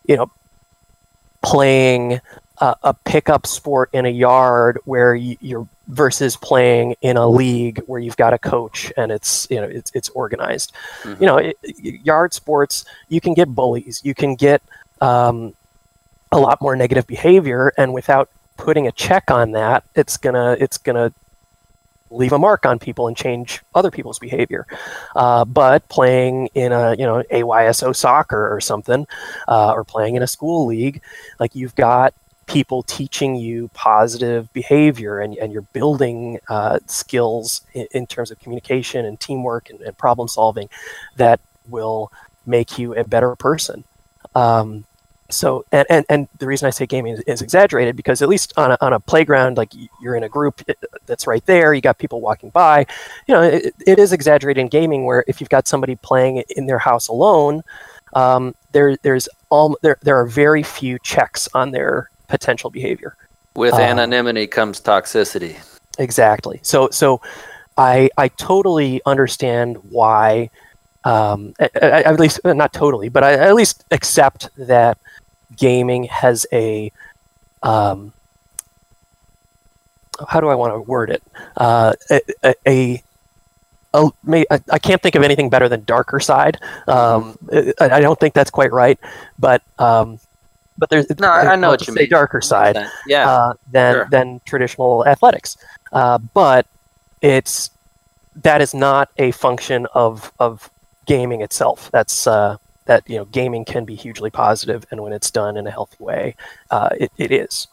[0.08, 0.30] you know
[1.42, 2.20] playing
[2.60, 7.80] a, a pickup sport in a yard where you, you're versus playing in a league
[7.86, 10.74] where you've got a coach and it's you know it's it's organized.
[11.04, 11.22] Mhm.
[11.22, 11.58] you know it,
[12.04, 14.02] yard sports you can get bullies.
[14.04, 14.62] You can get
[15.02, 15.54] um,
[16.32, 20.78] a lot more negative behavior and without putting a check on that it's gonna it's
[20.78, 21.12] gonna
[22.12, 24.66] leave a mark on people and change other people's behavior.
[25.16, 29.06] Uh, but playing in a you know ayso soccer or something
[29.48, 31.02] uh, or playing in a school league
[31.40, 32.14] like you've got
[32.46, 38.40] people teaching you positive behavior and, and you're building uh, skills in, in terms of
[38.40, 40.70] communication and teamwork and, and problem solving
[41.18, 41.40] that
[41.70, 42.12] will
[42.46, 43.84] make you a better person.
[44.36, 44.86] Um,
[45.30, 48.54] so and, and, and the reason i say gaming is, is exaggerated because at least
[48.58, 50.62] on a, on a playground like you're in a group
[51.08, 52.86] that's right there you got people walking by
[53.28, 56.68] you know it, it is exaggerated in gaming where if you've got somebody playing in
[56.68, 57.64] their house alone
[58.14, 63.16] um, there there's all there, there are very few checks on their potential behavior
[63.56, 65.56] With Uh, anonymity comes toxicity.
[65.98, 67.22] exactly so so
[67.78, 70.50] i i totally understand why
[71.06, 74.98] um I, I, at least not totally but i at least accept that
[75.56, 76.92] gaming has a
[77.64, 78.12] um
[80.28, 81.24] how do i want to word it
[81.58, 83.04] uh a, a, a
[83.94, 86.60] a- I can't think of anything better than darker side.
[86.86, 89.00] Um, I, I don't think that's quite right,
[89.40, 90.20] but um,
[90.78, 92.10] but there's No, I- I know what you say mean.
[92.10, 93.30] Darker side Yeah.
[93.30, 94.08] uh, than Sure.
[94.12, 95.58] than traditional athletics.
[95.92, 96.66] Uh, but
[97.22, 97.70] it's
[98.44, 100.70] that is not a function of of
[101.06, 101.90] gaming itself.
[101.92, 105.66] That's uh, that you know gaming can be hugely positive, and when it's done in
[105.68, 106.36] a healthy way,
[106.72, 107.68] uh, it, it is.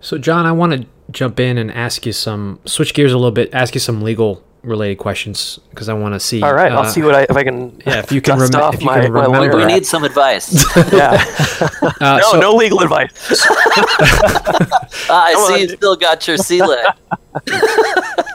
[0.00, 3.32] So, John, I want to jump in and ask you some, switch gears a little
[3.32, 6.42] bit, ask you some legal related questions because I want to see.
[6.42, 7.80] All right, I'll uh, see what I if I can.
[7.86, 10.64] yeah, if you can rem- if you my, can remember we need some advice.
[10.92, 11.24] yeah.
[12.00, 13.10] Uh, no, so- no legal advice.
[15.08, 15.60] Ah, I Come see on.
[15.60, 16.86] you still got your sea leg.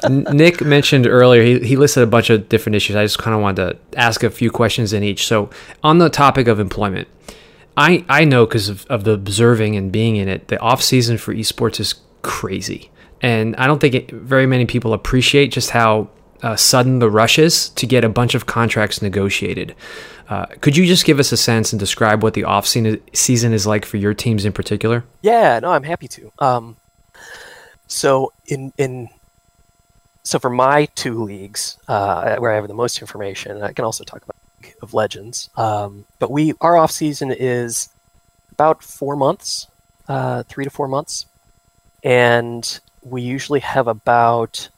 [0.09, 2.95] Nick mentioned earlier he, he listed a bunch of different issues.
[2.95, 5.27] I just kind of wanted to ask a few questions in each.
[5.27, 5.49] So,
[5.83, 7.07] on the topic of employment,
[7.75, 11.17] I I know because of, of the observing and being in it, the off season
[11.17, 12.89] for esports is crazy,
[13.21, 16.09] and I don't think it, very many people appreciate just how
[16.41, 19.75] uh, sudden the rushes to get a bunch of contracts negotiated.
[20.29, 23.67] Uh, could you just give us a sense and describe what the off season is
[23.67, 25.03] like for your teams in particular?
[25.21, 26.31] Yeah, no, I'm happy to.
[26.39, 26.77] Um,
[27.87, 29.09] so in in
[30.23, 34.03] so for my two leagues, uh, where I have the most information, I can also
[34.03, 35.49] talk about League of Legends.
[35.57, 37.89] Um, but we our off season is
[38.51, 39.67] about four months,
[40.07, 41.25] uh, three to four months,
[42.03, 44.69] and we usually have about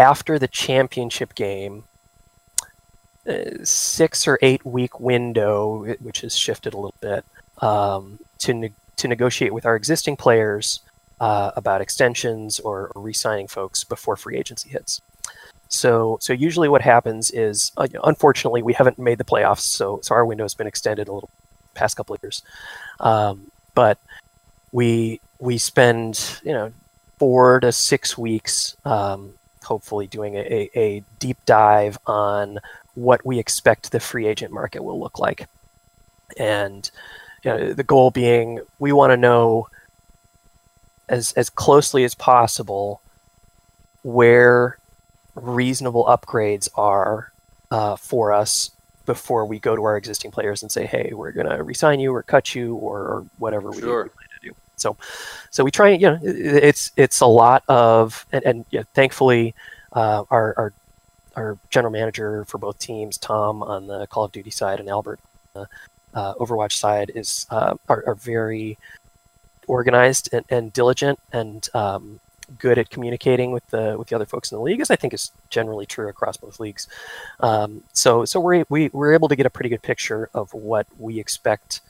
[0.00, 1.84] after the championship game.
[3.28, 7.22] uh, Six or eight week window, which has shifted a little bit,
[7.58, 10.80] um, to ne- to negotiate with our existing players
[11.20, 15.00] uh, about extensions or, or re-signing folks before free agency hits.
[15.68, 20.14] So, so usually what happens is, uh, unfortunately, we haven't made the playoffs, so so
[20.14, 21.30] our window has been extended a little
[21.74, 22.42] past couple of years.
[23.00, 23.98] Um, but
[24.72, 26.72] we we spend you know
[27.18, 29.34] four to six weeks, um,
[29.64, 32.58] hopefully doing a, a, deep dive on
[32.94, 35.48] what we expect the free agent market will look like,
[36.38, 36.90] and
[37.42, 39.68] you know, the goal being we want to know
[41.08, 43.00] as as closely as possible
[44.02, 44.78] where
[45.34, 47.32] reasonable upgrades are
[47.70, 48.70] uh, for us
[49.06, 52.14] before we go to our existing players and say, "Hey, we're going to resign you
[52.14, 54.04] or cut you or, or whatever we, Sure.
[54.04, 54.29] we plan to do."
[54.80, 54.96] So,
[55.50, 55.90] so we try.
[55.90, 59.54] You know, it's it's a lot of, and, and you know, thankfully,
[59.92, 60.72] uh, our, our
[61.36, 65.20] our general manager for both teams, Tom on the Call of Duty side and Albert
[65.54, 65.66] on
[66.12, 68.78] the uh, Overwatch side, is uh, are, are very
[69.66, 72.18] organized and, and diligent and um,
[72.58, 75.14] good at communicating with the with the other folks in the league, as I think
[75.14, 76.88] is generally true across both leagues.
[77.38, 80.86] Um, so so we're we, we're able to get a pretty good picture of what
[80.98, 81.80] we expect,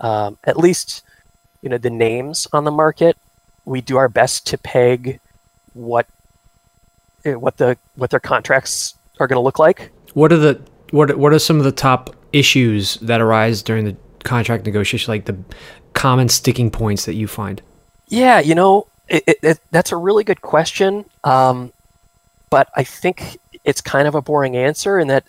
[0.00, 1.02] um, at least
[1.62, 3.16] you know the names on the market.
[3.64, 5.20] We do our best to peg
[5.74, 6.06] what
[7.24, 9.90] eh, what the what their contracts are going to look like.
[10.14, 13.96] What are the what what are some of the top issues that arise during the
[14.24, 15.38] contract negotiation, like the
[15.94, 17.62] common sticking points that you find?
[18.08, 21.04] Yeah, you know, it, it, it, that's a really good question.
[21.24, 21.72] Um,
[22.50, 25.26] but I think it's kind of a boring answer in that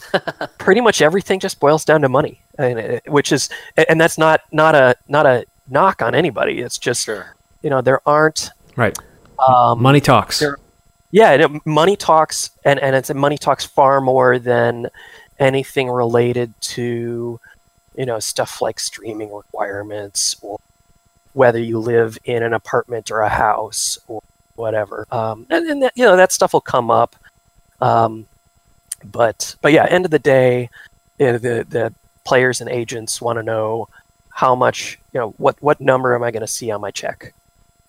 [0.57, 3.49] pretty much everything just boils down to money, and, which is,
[3.89, 6.59] and that's not not a not a knock on anybody.
[6.59, 7.35] It's just, Sure.
[7.61, 8.97] you know, there aren't Right.
[9.47, 10.39] um, Money talks.
[10.39, 10.57] there-
[11.11, 14.87] yeah, it, money talks, and and it's money talks far more than
[15.39, 17.37] anything related to,
[17.95, 20.57] you know, stuff like streaming requirements or
[21.33, 24.21] whether you live in an apartment or a house or
[24.55, 25.05] whatever.
[25.11, 27.15] Um, and, and that, you know that stuff will come up.
[27.81, 28.25] Um,
[29.03, 30.69] but but yeah, end of the day,
[31.19, 31.93] you know, the the
[32.23, 33.89] players and agents want to know
[34.31, 37.33] how much you know what what number am I going to see on my check,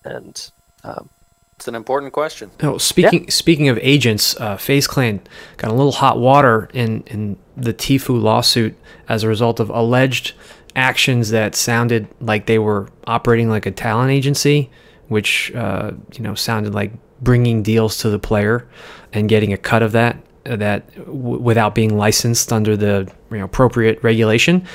[0.03, 0.51] and
[0.83, 1.09] um,
[1.55, 2.51] It's an important question.
[2.61, 5.21] Oh, speaking speaking of agents, uh, FaZe Clan
[5.57, 8.75] got a little hot water in in the Tfue lawsuit
[9.07, 10.33] as a result of alleged
[10.75, 14.69] actions that sounded like they were operating like a talent agency,
[15.07, 16.91] which uh, you know sounded like
[17.21, 18.67] bringing deals to the player
[19.13, 23.37] and getting a cut of that uh, that w- without being licensed under the you
[23.37, 24.65] know, appropriate regulation.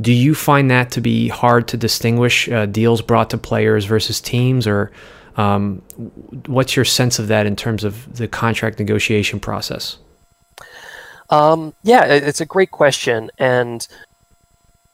[0.00, 4.20] Do you find that to be hard to distinguish uh, deals brought to players versus
[4.20, 4.92] teams, or
[5.36, 5.82] um,
[6.46, 9.96] what's your sense of that in terms of the contract negotiation process?
[11.30, 13.86] Um, yeah, it's a great question, and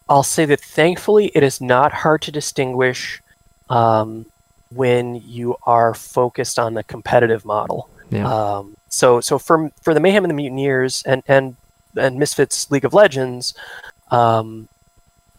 [0.09, 3.23] I'll say that thankfully it is not hard to distinguish
[3.69, 4.27] um,
[4.71, 7.89] when you are focused on the competitive model.
[8.11, 8.29] Yeah.
[8.29, 11.57] Um, so, so for for the Mayhem and the Mutineers and and
[11.97, 13.55] and Misfits League of Legends,
[14.11, 14.69] um,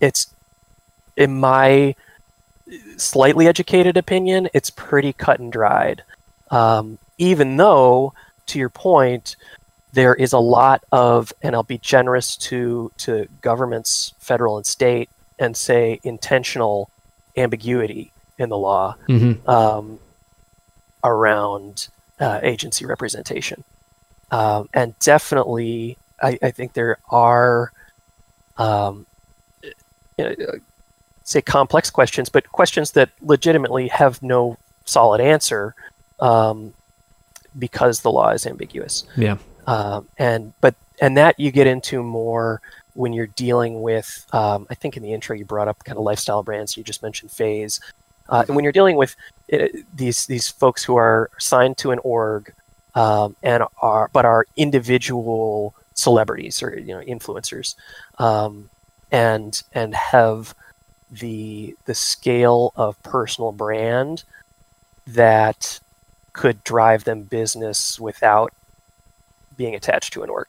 [0.03, 0.21] it's
[1.15, 1.95] in my
[2.97, 6.03] slightly educated opinion, it's pretty cut and dried.
[6.51, 8.13] Um, even though,
[8.47, 9.35] to your point,
[9.93, 15.09] there is a lot of, and I'll be generous to to governments, federal and state,
[15.39, 16.89] and say intentional
[17.37, 19.49] ambiguity in the law Mm-hmm.
[19.49, 19.99] um,
[21.03, 21.89] around
[22.19, 23.63] uh, agency representation.
[24.31, 27.71] Um, and definitely, I, I think there are,
[28.57, 29.05] um,
[30.17, 30.35] you know,
[31.23, 35.75] say, complex questions, but questions that legitimately have no solid answer
[36.19, 36.73] um,
[37.57, 39.05] because the law is ambiguous.
[39.15, 39.37] Yeah.
[39.67, 42.61] Um, and but and that you get into more
[42.93, 44.25] when you're dealing with.
[44.33, 46.77] Um, I think in the intro you brought up kind of lifestyle brands.
[46.77, 47.79] You just mentioned FaZe,
[48.29, 49.15] uh, and when you're dealing with
[49.51, 52.53] uh, these these folks who are signed to an org
[52.95, 57.75] um, and are but are individual celebrities or you know influencers,
[58.19, 58.69] um,
[59.13, 60.53] and and have
[61.11, 64.23] the the scale of personal brand
[65.05, 65.79] that
[66.33, 68.51] could drive them business without
[69.55, 70.47] being attached to an org.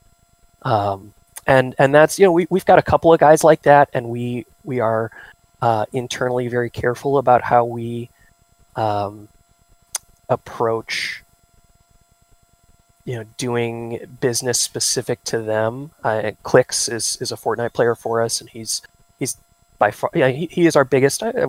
[0.63, 1.13] Um,
[1.47, 4.09] and and that's you know we we've got a couple of guys like that, and
[4.09, 5.11] we we are
[5.61, 8.09] uh, internally very careful about how we
[8.77, 9.29] um,
[10.31, 11.23] approach
[13.05, 15.91] you know doing business specific to them.
[16.03, 18.83] Uh, Clix is is a Fortnite player for us, and he's
[19.19, 19.37] he's
[19.79, 21.23] by far yeah he, he is our biggest.
[21.23, 21.49] Uh,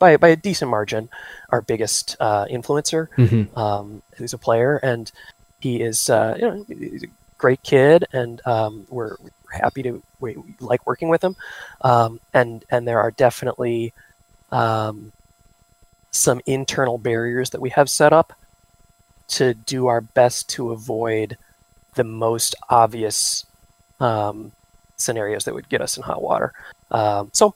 [0.00, 1.08] by, by a decent margin,
[1.50, 3.08] our biggest uh, influencer.
[3.16, 3.56] Mm-hmm.
[3.58, 5.10] Um, who's a player, and
[5.60, 10.02] he is uh, you know he's a great kid, and um, we're, we're happy to
[10.20, 11.36] we, we like working with him.
[11.80, 13.92] Um, and and there are definitely
[14.50, 15.12] um,
[16.10, 18.32] some internal barriers that we have set up
[19.28, 21.36] to do our best to avoid
[21.94, 23.46] the most obvious
[24.00, 24.52] um,
[24.96, 26.52] scenarios that would get us in hot water.
[26.90, 27.54] Um, so,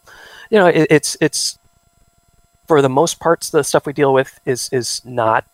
[0.51, 1.59] you know, it, it's it's
[2.67, 5.45] for the most parts the stuff we deal with is is not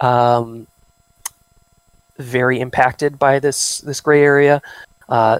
[0.00, 0.66] um,
[2.18, 4.62] very impacted by this this gray area.
[5.08, 5.38] Uh,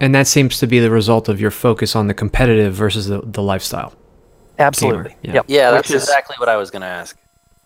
[0.00, 3.20] And that seems to be the result of your focus on the competitive versus the,
[3.22, 3.92] the lifestyle.
[4.58, 5.14] absolutely.
[5.22, 5.34] yeah.
[5.34, 5.44] Yep.
[5.48, 7.16] Yeah, Which that's is- exactly what I was going to ask.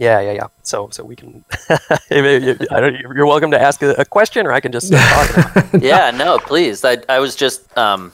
[0.02, 0.46] Yeah, yeah, yeah.
[0.64, 1.44] So, so we can.
[1.70, 5.80] I don't, you're welcome to ask a, a question, or I can just start talking.
[5.80, 6.84] yeah, no, please.
[6.84, 8.12] I, I was just um,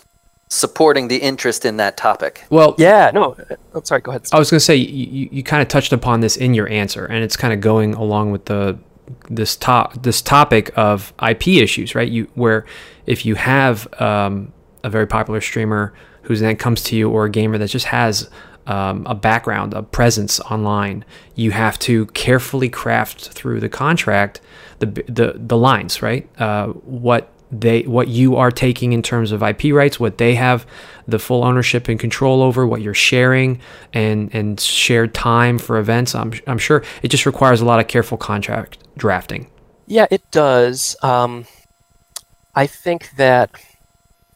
[0.48, 2.44] supporting the interest in that topic.
[2.50, 3.38] Well, yeah, no.
[3.72, 4.02] I'm sorry.
[4.02, 4.26] Go ahead.
[4.32, 6.68] I was going to say you, you, you kind of touched upon this in your
[6.68, 8.78] answer, and it's kind of going along with the
[9.30, 12.10] this top this topic of IP issues, right?
[12.10, 12.66] You where
[13.06, 14.52] if you have um,
[14.84, 18.28] a very popular streamer who then comes to you or a gamer that just has
[18.68, 21.04] um, a background, a presence online,
[21.34, 24.40] you have to carefully craft through the contract
[24.78, 26.28] the the the lines, right?
[26.40, 30.66] Uh, what they what you are taking in terms of IP rights, what they have
[31.06, 33.58] the full ownership and control over, what you're sharing
[33.92, 36.14] and and shared time for events.
[36.14, 39.50] I'm I'm sure it just requires a lot of careful contract drafting.
[39.86, 40.94] Yeah, it does.
[41.02, 41.46] Um,
[42.54, 43.50] I think that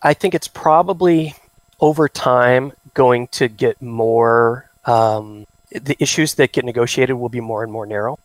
[0.03, 1.35] I think it's probably
[1.81, 4.69] over time going to get more.
[4.85, 8.19] Um, the issues that get negotiated will be more and more narrow.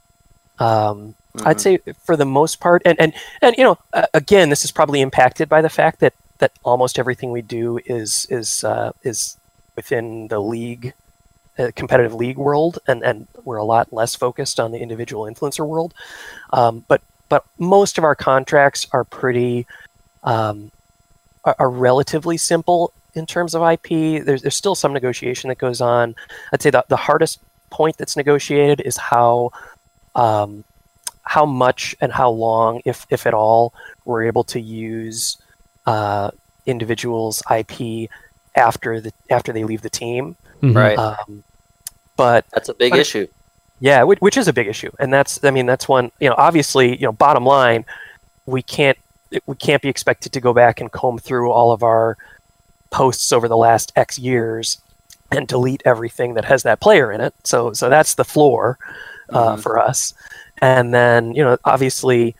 [0.59, 1.47] Um, mm-hmm.
[1.47, 4.71] I'd say for the most part, and and and you know, uh, again, this is
[4.71, 9.37] probably impacted by the fact that that almost everything we do is is uh, is
[9.75, 10.93] within the league,
[11.57, 15.65] uh, competitive league world, and and we're a lot less focused on the individual influencer
[15.65, 15.93] world.
[16.51, 19.67] Um, but but most of our contracts are pretty
[20.23, 20.71] um,
[21.45, 24.23] are, are, relatively simple in terms of IP.
[24.23, 26.15] There's there's still some negotiation that goes on.
[26.53, 27.39] I'd say the the hardest
[27.69, 29.51] point that's negotiated is how
[30.15, 30.63] um,
[31.23, 33.73] how much and how long, if if at all,
[34.05, 35.37] we're able to use
[35.85, 36.31] uh,
[36.65, 38.09] individuals' IP
[38.55, 40.35] after the after they leave the team.
[40.61, 40.77] Mm-hmm.
[40.77, 40.97] Right.
[40.97, 41.43] Um,
[42.15, 43.27] but that's a big issue.
[43.79, 46.35] Yeah, which, which is a big issue, and that's I mean that's one you know
[46.37, 47.85] obviously you know bottom line,
[48.45, 48.97] we can't
[49.45, 52.17] we can't be expected to go back and comb through all of our
[52.89, 54.81] posts over the last X years
[55.31, 57.33] and delete everything that has that player in it.
[57.43, 58.77] So so that's the floor
[59.29, 59.61] uh, mm-hmm.
[59.61, 60.13] for us.
[60.61, 62.35] And then you know obviously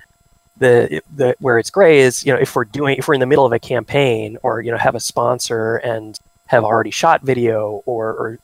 [0.58, 3.26] the the where it's gray is you know if we're doing if we're in the
[3.26, 7.84] middle of a campaign or you know have a sponsor and have already shot video
[7.86, 8.40] or, or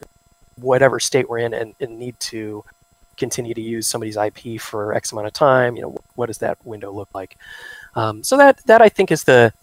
[0.58, 2.64] whatever state we're in and, and need to
[3.18, 6.64] continue to use somebody's IP for X amount of time, you know, what does that
[6.66, 7.38] window look like?
[7.96, 9.54] Um, so that that I think is the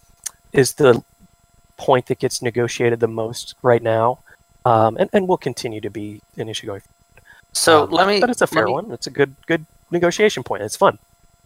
[0.53, 1.03] is the
[1.81, 4.19] point that gets negotiated the most right now,
[4.65, 6.81] um, and and will continue to be an issue going.
[6.81, 7.25] Forward.
[7.53, 8.19] So um, let me.
[8.21, 8.91] But it's a fair me, one.
[8.91, 10.61] It's a good good negotiation point.
[10.61, 10.99] It's fun.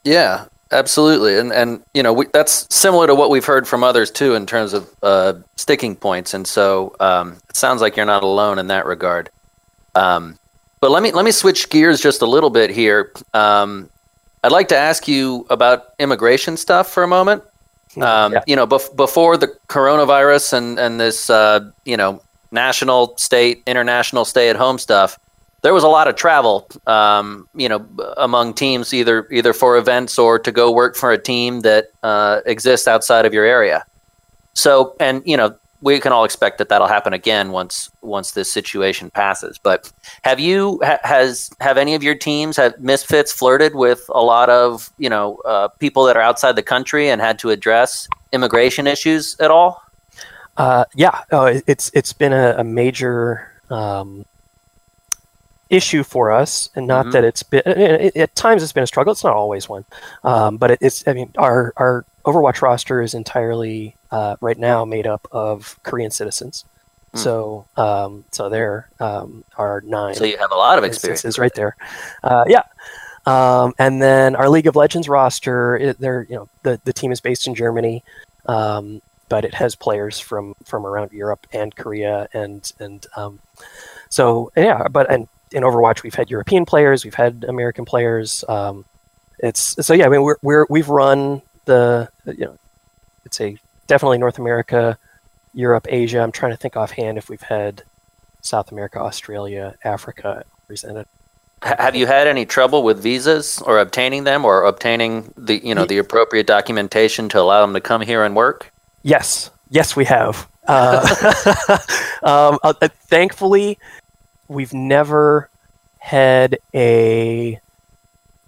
[0.04, 4.12] Yeah, absolutely, and and you know we, that's similar to what we've heard from others
[4.12, 8.24] too in terms of uh, sticking points, and so um, it sounds like you're not
[8.24, 9.30] alone in that regard.
[9.96, 10.38] Um,
[10.82, 13.14] but let me let me switch gears just a little bit here.
[13.34, 13.90] Um,
[14.44, 17.42] I'd like to ask you about immigration stuff for a moment.
[18.02, 18.44] Um, yeah.
[18.48, 22.22] You know, bef- before the coronavirus and and this uh, you know
[22.52, 25.20] national, state, international stay-at-home stuff,
[25.62, 26.68] there was a lot of travel.
[26.88, 27.86] Um, you know,
[28.18, 32.42] among teams, either either for events or to go work for a team that uh,
[32.46, 33.86] exists outside of your area.
[34.54, 35.56] So, and you know,
[35.86, 39.60] we can all expect that that'll happen again once once this situation passes.
[39.60, 39.92] But
[40.24, 44.50] have you ha, has have any of your teams have misfits flirted with a lot
[44.50, 48.88] of you know uh, people that are outside the country and had to address immigration
[48.88, 49.84] issues at all?
[50.58, 54.26] Uh, yeah, oh, it's it's been a, a major um,
[55.70, 57.12] issue for us, and not mm-hmm.
[57.12, 59.12] that it's been it, at times it's been a struggle.
[59.12, 59.86] It's not always one,
[60.24, 64.86] um, but it, it's I mean our our Overwatch roster is entirely uh, right now
[64.86, 66.64] made up of Korean citizens.
[67.14, 67.20] Mm.
[67.20, 70.16] So um, so there um, are nine.
[70.16, 71.76] So you have a lot of experiences right there.
[72.24, 72.64] Uh, yeah.
[73.26, 77.12] Um, and then our League of Legends roster, it, they're you know the, the team
[77.12, 78.04] is based in Germany,
[78.46, 83.40] um, but it has players from from around Europe and Korea and and um,
[84.10, 84.88] so yeah.
[84.88, 88.46] But and in Overwatch, we've had European players, we've had American players.
[88.48, 88.86] Um,
[89.40, 90.06] it's so yeah.
[90.06, 92.58] I mean, we're, we're we've run the you know,
[93.26, 93.58] it's a
[93.88, 94.98] definitely North America,
[95.54, 96.20] Europe, Asia.
[96.20, 97.84] I'm trying to think offhand if we've had
[98.42, 101.08] South America, Australia, Africa represented.
[101.62, 105.86] Have you had any trouble with visas or obtaining them, or obtaining the you know
[105.86, 108.72] the appropriate documentation to allow them to come here and work?
[109.02, 110.48] Yes, yes, we have.
[110.68, 111.02] Uh,
[112.24, 112.74] um, uh,
[113.08, 113.80] thankfully,
[114.48, 115.50] we've never
[115.98, 117.60] had a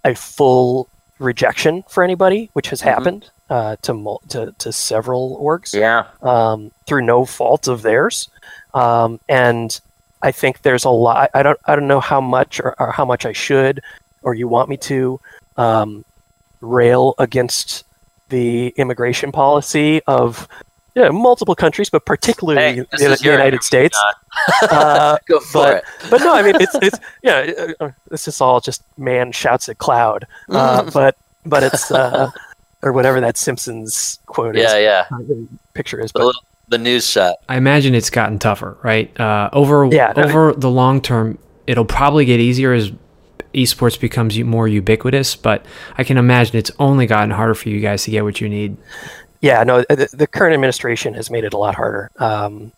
[0.04, 2.90] a full rejection for anybody, which has mm-hmm.
[2.90, 5.72] happened uh, to, to to several orgs.
[5.74, 6.06] Yeah.
[6.22, 8.28] Um, through no fault of theirs,
[8.74, 9.80] um, and
[10.22, 11.30] I think there's a lot.
[11.34, 13.82] I don't I don't know how much or, or how much I should
[14.22, 15.20] or you want me to
[15.56, 16.04] um,
[16.60, 17.84] rail against
[18.28, 20.48] the immigration policy of
[20.94, 23.98] yeah, multiple countries, but particularly hey, the, the United States.
[24.62, 25.84] uh, Go for but, it.
[26.10, 29.68] but no, I mean it's it's yeah, uh, uh, this is all just man shouts
[29.68, 30.26] at cloud.
[30.50, 30.90] Uh.
[30.90, 32.30] But but it's uh,
[32.82, 34.82] or whatever that Simpsons quote yeah, is.
[34.82, 35.34] Yeah, yeah.
[35.74, 37.36] Picture is, the, little, the news shot.
[37.48, 39.18] I imagine it's gotten tougher, right?
[39.18, 42.92] Uh, over yeah, over the long term, it'll probably get easier as
[43.54, 45.36] esports becomes more ubiquitous.
[45.36, 45.64] But
[45.96, 48.76] I can imagine it's only gotten harder for you guys to get what you need.
[49.40, 52.10] Yeah, no, the, the current administration has made it a lot harder.
[52.16, 52.72] Um,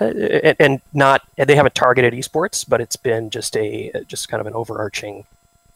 [0.00, 4.46] and, and not they haven't targeted esports, but it's been just a just kind of
[4.46, 5.24] an overarching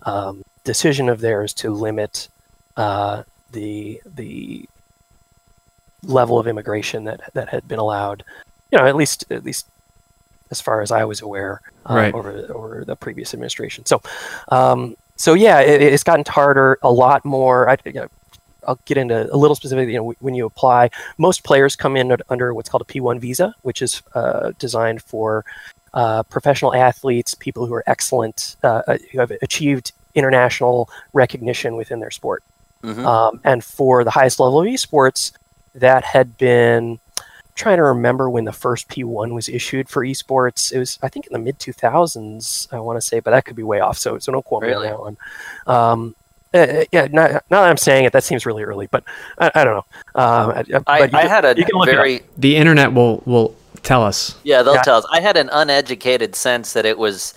[0.02, 2.28] um, decision of theirs to limit
[2.76, 3.22] uh,
[3.55, 4.68] the the
[6.02, 8.24] level of immigration that that had been allowed.
[8.70, 9.66] You know, at least at least
[10.50, 12.14] as far as I was aware uh, right.
[12.14, 13.86] over over the previous administration.
[13.86, 14.02] So,
[14.48, 16.78] um, so yeah, it, it's gotten harder.
[16.82, 17.70] A lot more.
[17.70, 18.09] I, you know,
[18.66, 19.88] I'll get into a little specific.
[19.88, 23.55] You know, when you apply, most players come in under what's called a P1 visa,
[23.62, 25.44] which is uh, designed for
[25.94, 32.00] uh, professional athletes, people who are excellent, uh, uh, who have achieved international recognition within
[32.00, 32.42] their sport.
[32.85, 33.07] Mm-hmm.
[33.07, 35.32] Um, and for the highest level of esports,
[35.74, 37.01] that had been
[37.55, 40.72] trying to remember when the first P1 was issued for esports.
[40.72, 43.57] It was, I think, in the mid 2000s, I want to say, but that could
[43.57, 43.99] be way off.
[43.99, 44.87] So, so don't quote really?
[44.87, 45.16] me on that one.
[45.66, 46.16] Um,
[46.53, 49.03] uh, yeah, not, now that I'm saying it, that seems really early, but
[49.39, 50.20] I, I don't know.
[50.20, 51.55] Um, I, I had a
[51.85, 54.39] very the internet will will tell us.
[54.45, 54.82] Yeah, they'll yeah.
[54.82, 55.07] tell us.
[55.11, 57.35] I had an uneducated sense that it was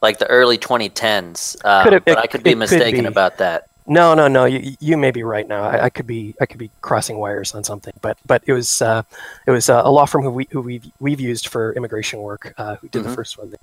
[0.00, 3.06] like the early 2010s, uh, it, but I could be mistaken could be.
[3.08, 3.68] about that.
[3.92, 4.46] No, no, no.
[4.46, 5.64] You, you may be right now.
[5.64, 8.80] I, I, could be I could be crossing wires on something, but but it was
[8.80, 9.02] uh,
[9.46, 12.54] it was uh, a law firm who we who we've, we've used for immigration work
[12.56, 13.10] uh, who did mm-hmm.
[13.10, 13.50] the first one.
[13.50, 13.58] They,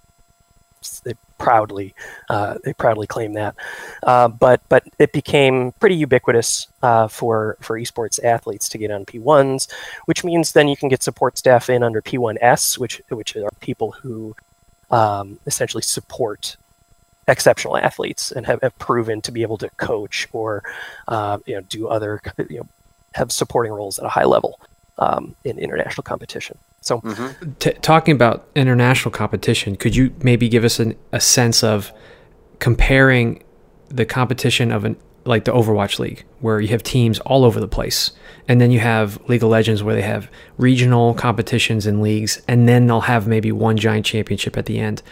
[1.04, 1.96] they proudly
[2.30, 3.56] uh, they proudly claim that,
[4.04, 9.06] uh, but but it became pretty ubiquitous uh, for for esports athletes to get on
[9.06, 9.68] P1s,
[10.06, 13.94] which means then you can get support staff in under P1S, which which are people
[13.94, 14.36] who
[14.92, 16.56] um, essentially support
[17.30, 20.64] exceptional athletes and have, have proven to be able to coach or
[21.08, 22.68] uh, you know do other you know
[23.14, 24.60] have supporting roles at a high level
[24.98, 26.58] um, in international competition.
[26.82, 27.52] So, mm-hmm.
[27.60, 31.92] T- talking about international competition, could you maybe give us an, a sense of
[32.60, 33.44] comparing
[33.88, 37.68] the competition of an like the Overwatch League, where you have teams all over the
[37.68, 38.12] place,
[38.48, 42.68] and then you have League of Legends, where they have regional competitions and leagues, and
[42.68, 45.04] then they'll have maybe one giant championship at the end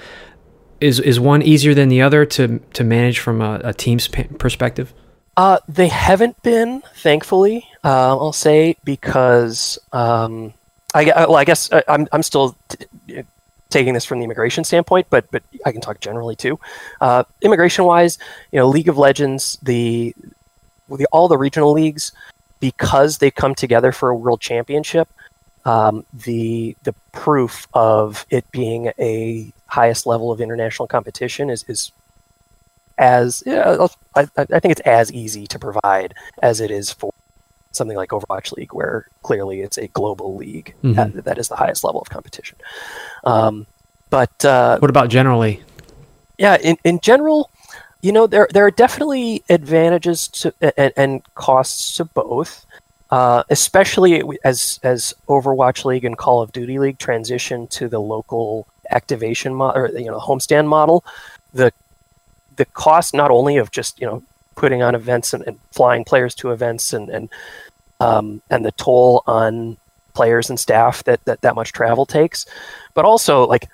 [0.79, 4.93] is is one easier than the other to to manage from a, a team's perspective?
[5.35, 7.67] Uh, they haven't been, thankfully.
[7.83, 10.53] Uh, I'll say because um,
[10.93, 13.23] I well, I guess uh, I'm I'm still t-
[13.69, 16.59] taking this from the immigration standpoint, but but I can talk generally too.
[17.01, 18.17] Uh, immigration wise,
[18.51, 20.15] you know, League of Legends, the,
[20.89, 22.11] the all the regional leagues,
[22.59, 25.07] because they come together for a world championship,
[25.67, 31.91] um, the the proof of it being a highest level of international competition is is
[32.97, 37.13] as yeah, I, I think it's as easy to provide as it is for
[37.73, 40.93] something like Overwatch League, where clearly it's a global league mm-hmm.
[40.93, 42.57] that, that is the highest level of competition.
[43.25, 43.67] Um,
[44.09, 45.61] but uh, what about generally?
[46.37, 47.51] Yeah, in, in general,
[48.01, 52.65] you know there there are definitely advantages to and, and costs to both.
[53.09, 58.67] Uh, especially as as Overwatch League and Call of Duty League transition to the local
[58.89, 61.05] activation model or you know homestand model,
[61.53, 61.71] the
[62.57, 64.21] the cost not only of just you know
[64.55, 67.29] putting on events and, and flying players to events and and
[67.99, 69.77] um, and the toll on
[70.13, 72.45] players and staff that, that that much travel takes,
[72.93, 73.69] but also like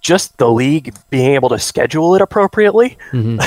[0.00, 3.40] just the league being able to schedule it appropriately mm-hmm.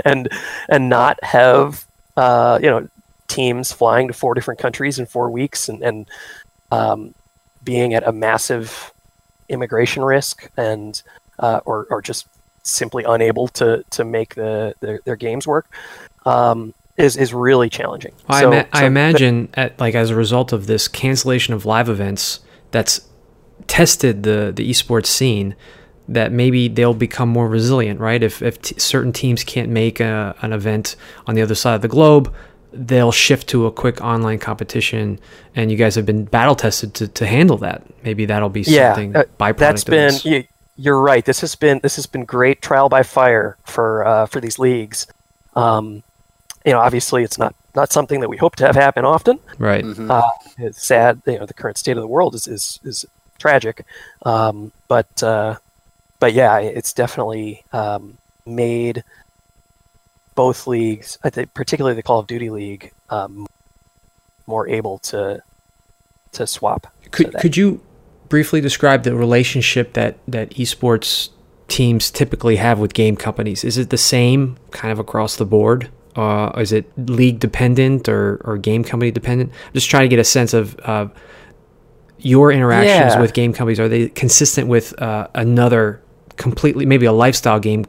[0.04, 0.28] and
[0.70, 1.84] and not have
[2.16, 2.88] uh, you know
[3.36, 6.08] teams flying to four different countries in four weeks and, and
[6.72, 7.14] um,
[7.62, 8.92] being at a massive
[9.48, 11.02] immigration risk and
[11.38, 12.26] uh, or, or just
[12.62, 15.66] simply unable to to make the, the their games work
[16.24, 18.12] um, is is really challenging.
[18.28, 21.54] Well, so, I, ima- so I, imagine at like as a result of this cancellation
[21.54, 23.06] of live events that's
[23.66, 25.54] tested the the esports scene
[26.08, 28.22] that maybe they'll become more resilient, right?
[28.22, 31.82] If if t- certain teams can't make a, an event on the other side of
[31.82, 32.32] the globe,
[32.76, 35.18] they'll shift to a quick online competition
[35.54, 37.82] and you guys have been battle tested to, to handle that.
[38.04, 40.44] Maybe that'll be something yeah, uh, byproduct that's been you,
[40.76, 41.24] you're right.
[41.24, 45.06] This has been this has been great trial by fire for uh, for these leagues.
[45.54, 46.02] Um,
[46.64, 49.38] you know obviously it's not not something that we hope to have happen often.
[49.58, 49.84] Right.
[49.84, 50.10] Mm-hmm.
[50.10, 50.22] uh,
[50.58, 53.04] it's sad you know the current state of the world is is, is
[53.38, 53.84] tragic.
[54.22, 55.56] Um, but uh,
[56.20, 59.02] but yeah it's definitely um, made
[60.36, 63.48] both leagues, I think particularly the Call of Duty League, um,
[64.46, 65.42] more able to
[66.32, 66.86] to swap.
[67.10, 67.80] Could so could you
[68.28, 71.30] briefly describe the relationship that that esports
[71.68, 73.64] teams typically have with game companies?
[73.64, 75.90] Is it the same kind of across the board?
[76.14, 79.50] Uh, is it league dependent or, or game company dependent?
[79.50, 81.08] I'm just trying to get a sense of uh,
[82.18, 83.20] your interactions yeah.
[83.20, 83.80] with game companies.
[83.80, 86.00] Are they consistent with uh, another
[86.36, 87.84] completely, maybe a lifestyle game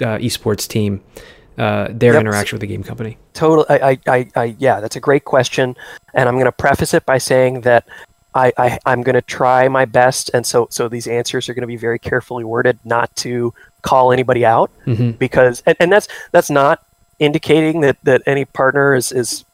[0.00, 1.02] uh, esports team
[1.62, 2.20] uh, their yep.
[2.22, 3.16] interaction with the game company?
[3.34, 3.64] Total.
[3.68, 5.76] I, I, I, yeah, that's a great question,
[6.12, 7.86] and I'm going to preface it by saying that
[8.34, 11.62] I, I I'm going to try my best, and so so these answers are going
[11.62, 15.12] to be very carefully worded, not to call anybody out, mm-hmm.
[15.12, 16.84] because and, and that's that's not
[17.20, 19.44] indicating that that any partner is is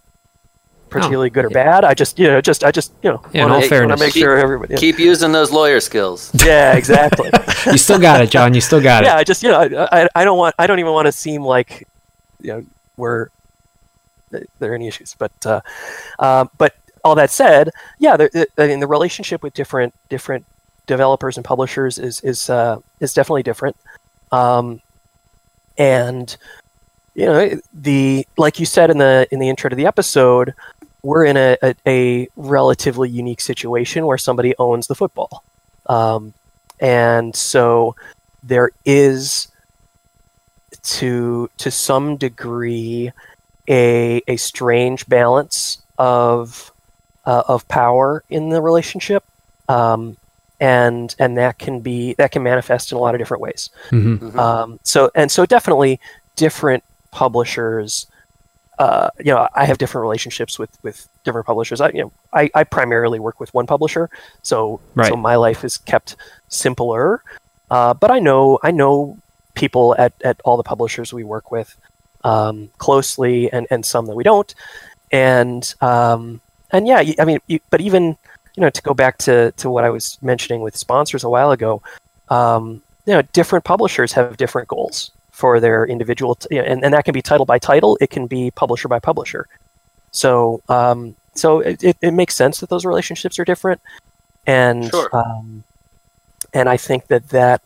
[0.89, 1.65] particularly oh, good or yeah.
[1.65, 1.85] bad.
[1.85, 4.39] I just, you know, just, I just, you know, yeah, want to make keep, sure
[4.39, 4.81] everybody yeah.
[4.81, 6.35] keep using those lawyer skills.
[6.49, 7.31] Yeah, exactly.
[7.67, 8.55] you still got it, John.
[8.55, 9.07] You still got it.
[9.07, 11.43] Yeah, I just, you know, I, I don't want, I don't even want to seem
[11.43, 11.87] like,
[12.41, 12.65] you know,
[12.97, 13.29] we're
[14.59, 15.15] there any issues.
[15.19, 15.61] But uh,
[16.19, 16.75] uh, but
[17.05, 20.45] all that said, yeah, the, I mean the relationship with different different
[20.87, 23.77] developers and publishers is is uh, is definitely different.
[24.33, 24.81] Um,
[25.77, 26.37] and
[27.15, 30.55] you know the like you said in the in the intro to the episode,
[31.03, 35.45] we're in a, a, a relatively unique situation where somebody owns the football,
[35.87, 36.35] um,
[36.81, 37.95] and so
[38.43, 39.49] there is
[40.97, 43.13] to to some degree
[43.69, 46.73] a a strange balance of
[47.27, 49.23] uh, of power in the relationship,
[49.69, 50.17] um,
[50.61, 53.71] and and that can be that can manifest in a lot of different ways.
[53.91, 54.29] Mm-hmm.
[54.31, 54.39] Mhm.
[54.39, 56.01] Um, so and so definitely
[56.37, 58.07] different publishers.
[58.79, 61.81] Uh, you know, I have different relationships with with different publishers.
[61.81, 64.09] I you know I, I primarily work with one publisher,
[64.43, 65.09] so Right.
[65.09, 66.17] so my life is kept
[66.49, 67.23] simpler.
[67.71, 69.19] Uh, but I know I know
[69.59, 71.77] people at, at all the publishers we work with
[72.25, 74.55] um, closely, and, and some that we don't.
[75.13, 76.41] And um,
[76.71, 78.17] and yeah, I mean, y- but even
[78.55, 81.51] you know to go back to to what I was mentioning with sponsors a while
[81.51, 81.83] ago,
[82.29, 86.85] um, you know, different publishers have different goals for their individual, t- you know, and,
[86.85, 89.47] and that can be title by title, it can be publisher by publisher.
[90.11, 93.81] So um, so it, it, it makes sense that those relationships are different,
[94.47, 95.09] and Sure.
[95.13, 95.63] um,
[96.53, 97.63] and I think that that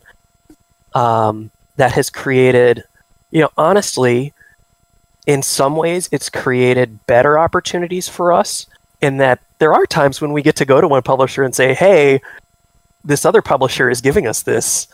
[0.93, 2.83] um, that has created,
[3.31, 4.33] you know, honestly,
[5.25, 8.65] in some ways, it's created better opportunities for us
[9.01, 11.73] in that there are times when we get to go to one publisher and say,
[11.73, 12.21] "Hey,
[13.03, 14.87] this other publisher is giving us this.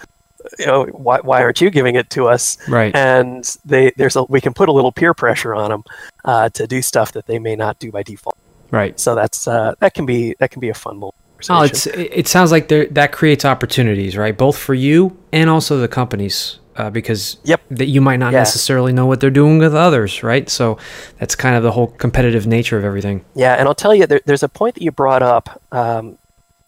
[0.58, 2.96] You know, why, why aren't you giving it to us?" Right.
[2.96, 5.84] And they there's a we can put a little peer pressure on them
[6.26, 8.38] uh, to do stuff that they may not do by default.
[8.72, 9.00] Right.
[9.00, 11.16] So that's uh, that can be that can be a fun little
[11.50, 14.38] Oh, it's it it sounds like there that creates opportunities, right?
[14.38, 17.62] Both for you and also the companies, uh, because Yep.
[17.72, 18.40] that you might not Yeah.
[18.40, 20.50] necessarily know what they're doing with others, right?
[20.50, 20.78] So
[21.20, 23.26] that's kind of the whole competitive nature of everything.
[23.36, 26.18] Yeah, and I'll tell you, there, there's a point that you brought up um,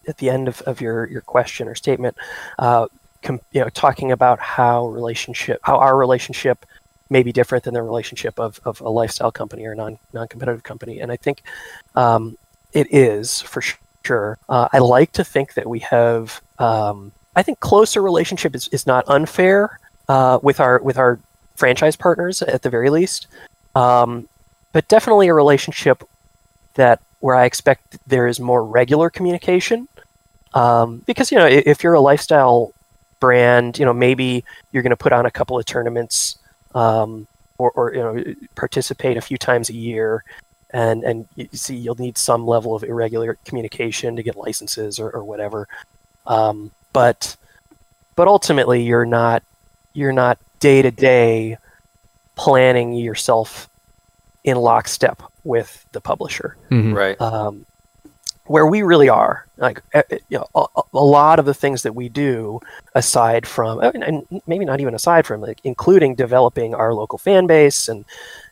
[0.07, 2.15] at the end of, of your, your question or statement,
[2.59, 2.87] uh,
[3.21, 6.65] com- you know, talking about how relationship, how our relationship
[7.09, 10.63] may be different than the relationship of, of a lifestyle company or non non competitive
[10.63, 11.43] company, and I think
[11.95, 12.37] um,
[12.73, 13.61] it is for
[14.05, 14.37] sure.
[14.47, 18.87] Uh, I like to think that we have, um, I think, closer relationship is, is
[18.87, 19.77] not unfair
[20.11, 21.17] uh, with our with our
[21.55, 23.27] franchise partners at the very least,
[23.75, 24.27] um,
[24.73, 26.03] but definitely a relationship
[26.73, 29.87] that where I expect there is more regular communication.
[30.53, 32.73] Um, because you know, if you're a lifestyle
[33.21, 34.43] brand, you know, maybe
[34.73, 36.37] you're going to put on a couple of tournaments,
[36.75, 37.25] um,
[37.57, 40.25] or, or you know, participate a few times a year,
[40.71, 45.09] and and you see you'll need some level of irregular communication to get licenses or,
[45.09, 45.69] or whatever.
[46.27, 47.37] Um, but
[48.17, 49.41] but ultimately, you're not
[49.93, 51.57] you're not day to day
[52.35, 53.67] planning yourself
[54.43, 56.95] in lockstep with the publisher Mhm.
[56.95, 57.19] Right.
[57.21, 57.65] um,
[58.45, 59.81] where we really are like
[60.29, 62.59] you know a, a lot of the things that we do
[62.95, 67.45] aside from and- and maybe not even aside from like including developing our local fan
[67.47, 68.03] base and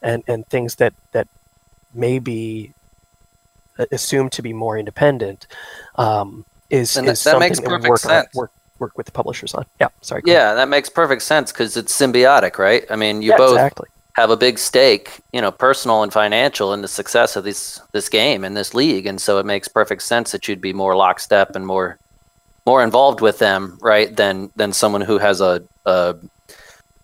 [0.02, 1.28] and and things that that
[1.94, 2.72] may be
[3.92, 5.48] assumed to be more independent
[5.96, 8.36] um, is, And that- is that something makes that we perfect work on sense.
[8.36, 10.42] work work with the publishers on yeah sorry go ahead.
[10.42, 12.86] Yeah, that makes perfect sense because it's symbiotic, right?
[12.90, 16.74] I mean, you Yeah, both exactly have a big stake, you know, personal and financial,
[16.74, 20.02] in the success of this this game and this league, and so it makes perfect
[20.04, 21.98] sense that you'd be more lockstep and more
[22.66, 24.16] more involved with them, right?
[24.16, 26.16] Than than someone who has a a,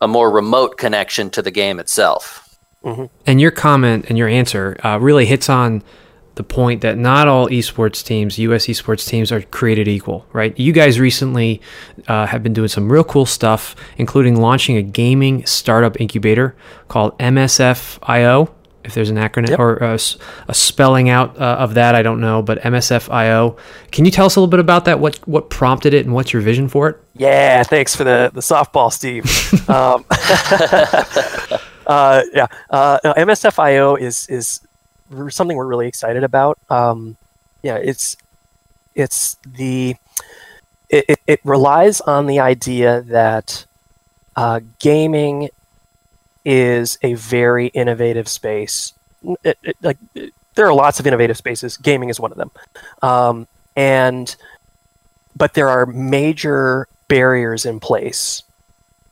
[0.01, 2.41] a more remote connection to the game itself.
[3.25, 5.81] And your comment and your answer uh, really hits on
[6.35, 8.67] the point that not all esports teams, U.S.
[8.67, 10.57] esports teams, are created equal, right?
[10.59, 11.61] You guys recently
[12.07, 16.55] uh, have been doing some real cool stuff, including launching a gaming startup incubator
[16.87, 18.51] called MSFIO.
[18.83, 19.59] If there's an acronym Yep.
[19.59, 19.77] or
[20.47, 23.57] a spelling out uh, of that, I don't know, but MSFIO.
[23.91, 24.99] Can you tell us a little bit about that?
[24.99, 26.97] What what prompted it, and what's your vision for it?
[27.15, 29.25] Yeah, thanks for the, the softball, Steve.
[29.69, 30.05] um,
[31.87, 34.59] uh, yeah, uh, no, MSFIO is is
[35.29, 36.57] something we're really excited about.
[36.69, 37.17] Um,
[37.63, 38.17] yeah, it's
[38.95, 39.95] it's the
[40.89, 43.65] it, it, it relies on the idea that
[44.35, 45.49] uh, gaming
[46.43, 48.93] is a very innovative space.
[49.43, 49.97] It- like
[50.55, 51.77] there are lots of innovative spaces.
[51.77, 52.51] Gaming is one of them,
[53.01, 54.35] um, and
[55.35, 58.43] but there are major barriers in place,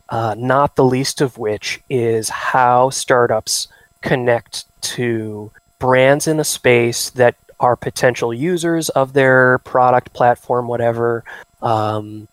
[0.09, 3.67] uh, not the least of which is how startups
[4.01, 5.51] connect to
[5.83, 11.25] brands in the space that are potential users of their product, platform, whatever,
[11.61, 12.25] um,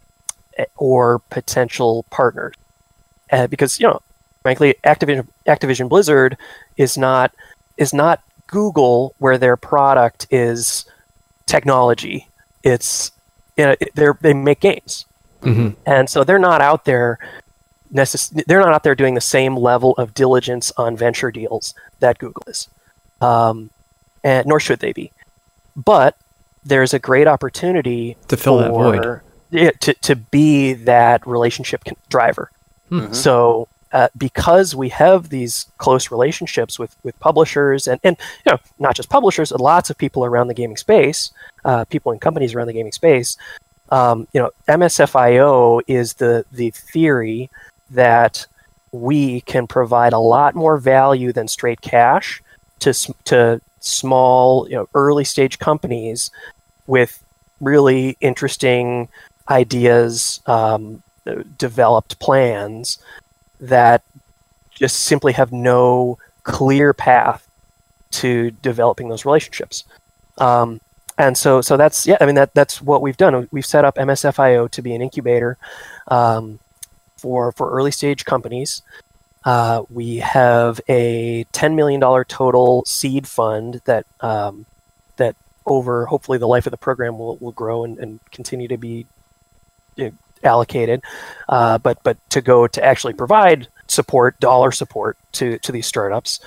[0.56, 2.54] eh, or potential partners.
[3.32, 4.00] Uh, because, you know,
[4.42, 6.36] frankly, Activision, Activision Blizzard
[6.76, 7.32] is not
[7.76, 10.84] is not Google, where their product is
[11.46, 12.28] technology.
[12.62, 13.10] It's
[13.56, 15.06] you know, they they make games,
[15.42, 15.74] Mhm.
[15.86, 17.18] and so they're not out there.
[17.92, 22.18] Necess- they're not out there doing the same level of diligence on venture deals that
[22.18, 22.68] Google is,
[23.20, 23.70] um,
[24.24, 25.12] and nor should they be.
[25.76, 26.16] But
[26.64, 29.20] there's a great opportunity To fill that void.
[29.50, 32.50] Yeah, to, to be that relationship con- driver.
[32.90, 33.14] Mhm.
[33.14, 38.16] So uh, because we have these close relationships with, with publishers and, and
[38.46, 41.32] you know not just publishers, lots of people around the gaming space,
[41.64, 43.36] uh, people and companies around the gaming space.
[43.90, 47.50] Um, you know, MSFIO is the the theory
[47.90, 48.46] that
[48.92, 52.42] we can provide a lot more value than straight cash
[52.80, 56.30] to to small, you know, early stage companies
[56.86, 57.22] with
[57.60, 59.08] really interesting
[59.48, 61.02] ideas, um,
[61.58, 62.98] developed plans
[63.60, 64.02] that
[64.70, 67.46] just simply have no clear path
[68.10, 69.84] to developing those relationships.
[70.38, 70.80] Um,
[71.18, 72.16] and so, so that's yeah.
[72.20, 73.46] I mean, that that's what we've done.
[73.50, 75.58] We've set up MSFIO to be an incubator
[76.08, 76.58] um,
[77.18, 78.82] for for early stage companies.
[79.44, 84.66] Uh, we have a ten million dollar total seed fund that um,
[85.16, 85.34] that
[85.66, 89.06] over hopefully the life of the program will, will grow and, and continue to be
[89.96, 90.12] you know,
[90.42, 91.02] allocated.
[91.48, 96.40] Uh, but but to go to actually provide support, dollar support to to these startups,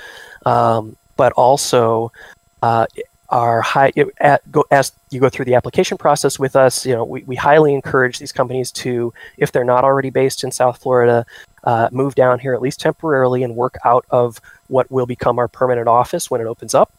[0.46, 2.12] um, but also
[2.62, 2.86] uh,
[3.30, 6.86] are high at, go as you go through the application process with us.
[6.86, 10.52] You know, we, we highly encourage these companies to, if they're not already based in
[10.52, 11.26] South Florida,
[11.64, 15.48] uh, move down here at least temporarily and work out of what will become our
[15.48, 16.94] permanent office when it opens up.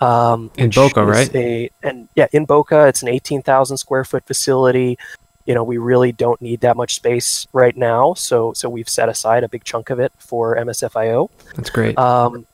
[0.00, 1.34] Um, In Boca, right?
[1.34, 4.98] A, and yeah, in Boca, it's an 18,000 square foot facility.
[5.46, 9.08] You know, we really don't need that much space right now, so so we've set
[9.08, 11.30] aside a big chunk of it for MSFIO.
[11.56, 11.98] That's great.
[11.98, 12.46] Um,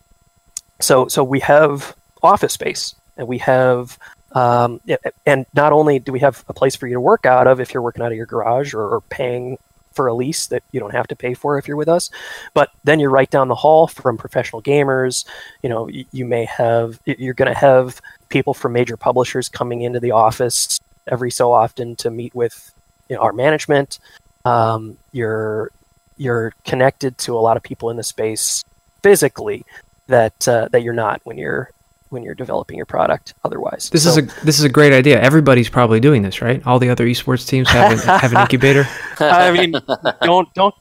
[0.80, 3.98] so so we have office space, and we have
[4.32, 4.80] um,
[5.24, 7.72] and not only do we have a place for you to work out of if
[7.72, 9.58] you're working out of your garage or, or paying
[9.96, 12.10] for a lease that you don't have to pay for if you're with us,
[12.54, 15.24] but then you're right down the hall from professional gamers.
[15.62, 19.80] You know, you, you may have you're going to have people from major publishers coming
[19.82, 20.78] into the office
[21.08, 22.72] every so often to meet with
[23.08, 23.98] you know, our management.
[24.44, 25.72] Um, you're
[26.18, 28.62] you're connected to a lot of people in the space
[29.02, 29.64] physically
[30.06, 31.70] that uh, that you're not when you're
[32.10, 33.90] when you're developing your product otherwise.
[33.90, 35.20] This So- is a this is a great idea.
[35.20, 36.64] Everybody's probably doing this, right?
[36.66, 38.86] All the other esports teams have an, have an incubator.
[39.20, 39.74] I mean,
[40.22, 40.74] don't don't.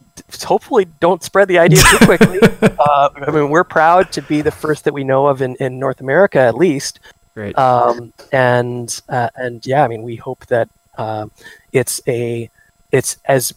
[0.43, 2.39] Hopefully, don't spread the idea too quickly.
[2.61, 5.77] uh, I mean, we're proud to be the first that we know of in, in
[5.77, 6.99] North America, at least.
[7.33, 7.57] Great.
[7.57, 11.31] Um, and uh, and yeah, I mean, we hope that um,
[11.73, 12.49] it's a
[12.91, 13.53] it's as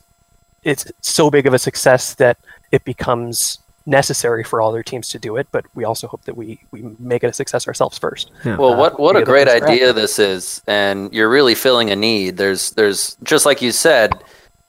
[0.64, 2.38] it's so big of a success that
[2.72, 3.58] it becomes
[3.88, 5.48] necessary for all their teams to do it.
[5.50, 8.30] But we also hope that we we make it a success ourselves first.
[8.44, 9.72] Well, Uh, what what we a great first draft.
[9.72, 12.36] idea this is, and you're really filling a need.
[12.36, 14.12] There's there's just like you said,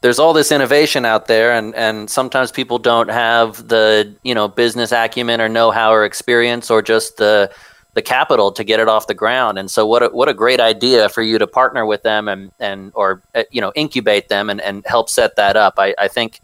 [0.02, 4.48] there's all this innovation out there, and and sometimes people don't have the you know
[4.48, 7.52] business acumen or know-how or experience or just the
[7.96, 9.58] the capital to get it off the ground.
[9.60, 12.52] And so, what a, what a great idea for you to partner with them and
[12.60, 15.76] and or uh, you know incubate them and and help set that up.
[15.78, 16.40] I I think.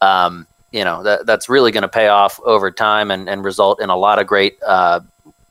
[0.00, 3.80] Um, you know that that's really going to pay off over time and, and result
[3.80, 5.00] in a lot of great uh,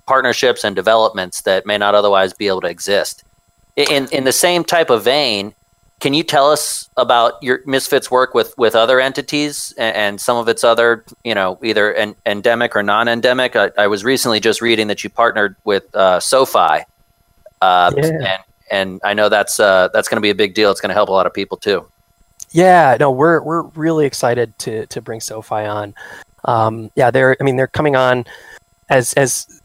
[0.05, 3.23] partnerships and developments that may not otherwise be able to exist.
[3.75, 5.53] In in the same type of vein,
[5.99, 10.37] can you tell us about your Misfits work with with other entities and, and some
[10.37, 13.55] of its other, you know, either en- endemic or non-endemic?
[13.55, 16.83] I, I was recently just reading that you partnered with uh, SoFi,
[17.61, 18.03] uh, Yeah.
[18.03, 20.71] and and I know that's uh, that's going to be a big deal.
[20.71, 21.87] It's going to help a lot of people too.
[22.51, 25.93] Yeah, no, we're we're really excited to to bring SoFi on.
[26.45, 28.25] Um, yeah, they're I mean they're coming on
[28.89, 29.61] as as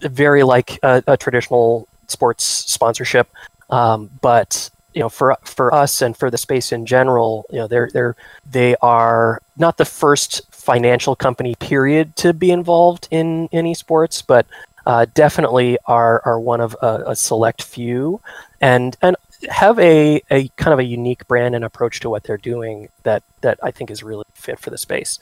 [0.00, 3.28] very like a, a traditional sports sponsorship,
[3.70, 7.68] um, but you know for for us and for the space in general, you know
[7.68, 8.16] they're they're
[8.50, 14.44] they are not the first financial company period to be involved in in esports, but
[14.86, 18.20] uh, definitely are are one of a, a select few,
[18.60, 19.16] and and
[19.50, 23.22] have a, a kind of a unique brand and approach to what they're doing that
[23.40, 25.18] that I think is really fit for the space.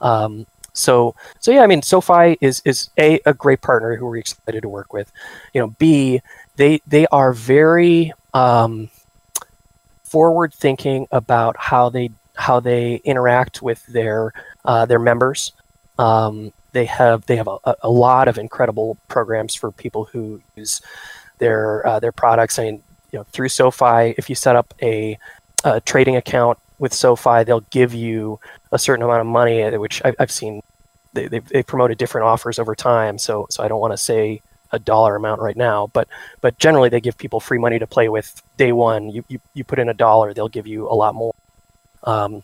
[0.00, 4.18] Um, so so yeah, I mean, SoFi is is a a great partner who we're
[4.18, 5.10] excited to work with.
[5.52, 6.20] You know, B
[6.56, 8.90] they they are very um,
[10.02, 14.32] forward thinking about how they how they interact with their
[14.64, 15.52] uh, their members.
[15.98, 20.80] Um, they have they have a, a lot of incredible programs for people who use
[21.38, 22.58] their uh, their products.
[22.58, 22.82] I mean,
[23.14, 25.16] you know, through SoFi, if you set up a,
[25.62, 28.40] a trading account with SoFi, they'll give you
[28.72, 30.62] a certain amount of money, uh, which I, I've seen
[31.12, 33.16] they they've, they've promoted different offers over time.
[33.18, 34.42] So so I don't want to say
[34.72, 36.08] a dollar amount right now, but
[36.40, 39.10] but generally they give people free money to play with day one.
[39.10, 41.36] You you, you put in a dollar, they'll give you a lot more.
[42.02, 42.42] Um,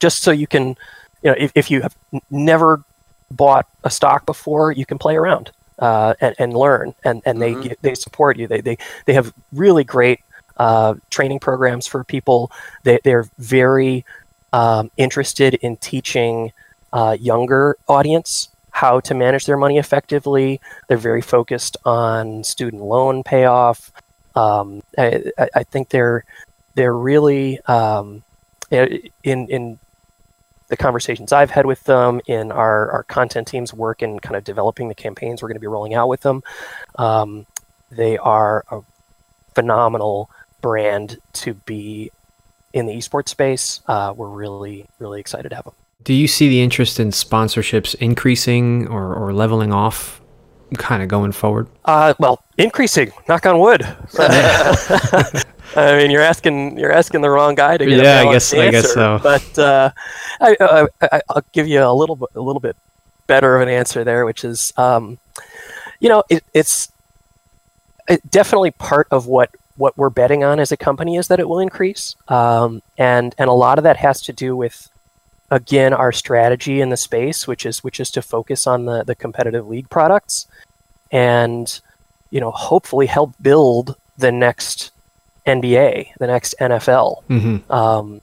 [0.00, 0.76] just so you can,
[1.22, 1.96] you know, if, if you have
[2.28, 2.82] never
[3.30, 7.68] bought a stock before, you can play around uh, and, and learn, and, and mm-hmm.
[7.68, 8.46] they they support you.
[8.46, 10.20] They they they have really great
[10.56, 12.50] uh, training programs for people.
[12.82, 14.04] They they're very
[14.52, 16.52] um, interested in teaching
[16.92, 20.60] uh, younger audience how to manage their money effectively.
[20.86, 23.92] They're very focused on student loan payoff.
[24.36, 26.24] Um, I, I, think they're
[26.76, 28.22] they're really um,
[28.70, 29.78] in in
[30.68, 34.44] the conversations I've had with them, in our, our content team's work in kind of
[34.44, 36.42] developing the campaigns we're going to be rolling out with them.
[36.96, 37.46] Um,
[37.90, 38.80] they are a
[39.54, 42.10] phenomenal brand to be
[42.72, 43.80] in the esports space.
[43.86, 45.74] Uh, we're really, really excited to have them.
[46.04, 50.20] Do you see the interest in sponsorships increasing or, or leveling off
[50.76, 51.66] kind of going forward?
[51.86, 53.82] Uh, well, increasing, knock on wood.
[55.76, 58.68] I mean, you're asking you're asking the wrong guy to get yeah, I guess answer,
[58.68, 59.20] I guess so.
[59.22, 59.90] But uh,
[60.40, 62.76] I, will give you a little bit a little bit
[63.26, 65.18] better of an answer there, which is, um,
[66.00, 66.90] you know, it, it's
[68.08, 71.48] it definitely part of what what we're betting on as a company is that it
[71.48, 74.90] will increase, um, and and a lot of that has to do with
[75.50, 79.14] again our strategy in the space, which is which is to focus on the the
[79.14, 80.48] competitive league products,
[81.12, 81.80] and
[82.30, 84.90] you know hopefully help build the next
[85.48, 87.72] NBA, the next NFL, mm-hmm.
[87.72, 88.20] um,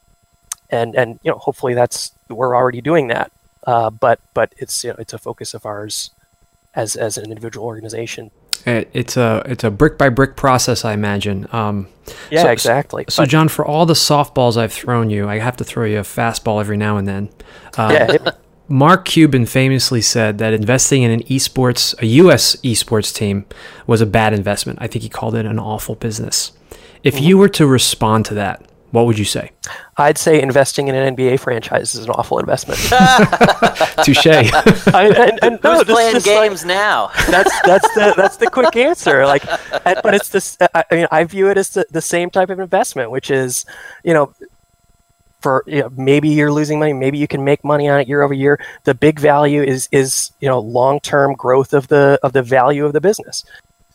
[0.70, 3.32] and and you know hopefully that's we're already doing that,
[3.66, 6.12] uh, but but it's you know, it's a focus of ours
[6.76, 8.32] as as an individual organization.
[8.66, 11.48] It's a it's a brick by brick process, I imagine.
[11.52, 11.88] Um,
[12.32, 13.06] yeah, so, exactly.
[13.10, 16.00] So, but, John, for all the softballs I've thrown you, I have to throw you
[16.00, 17.30] a fastball every now and then.
[17.78, 18.32] Uh, yeah.
[18.68, 22.56] Mark Cuban famously said that investing in an esports, a U.S.
[22.58, 23.46] esports team,
[23.86, 24.80] was a bad investment.
[24.82, 26.52] I think he called it an awful business.
[27.06, 29.52] If you were to respond to that, what would you say?
[29.98, 32.80] I'd say investing in an NBA franchise is an awful investment.
[34.04, 34.26] Touche.
[34.26, 37.12] and, and no, Who's playing games like, now?
[37.30, 39.26] That's that's the that's the quick answer.
[39.28, 39.46] Like,
[39.86, 40.58] and, but it's this.
[40.74, 43.66] I mean, I view it as the, the same type of investment, which is,
[44.04, 44.34] you know,
[45.42, 48.24] for you know, maybe you're losing money, maybe you can make money on it year
[48.24, 48.60] over year.
[48.86, 52.84] The big value is is you know long term growth of the of the value
[52.84, 53.44] of the business,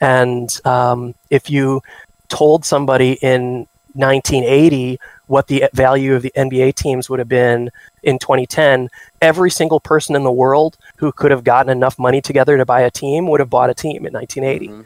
[0.00, 1.82] and um, if you
[2.30, 7.70] told somebody in 1980 what the value of the NBA teams would have been
[8.02, 8.88] in 2010,
[9.20, 12.80] every single person in the world who could have gotten enough money together to buy
[12.80, 14.68] a team would have bought a team in 1980.
[14.68, 14.82] Mm-hmm.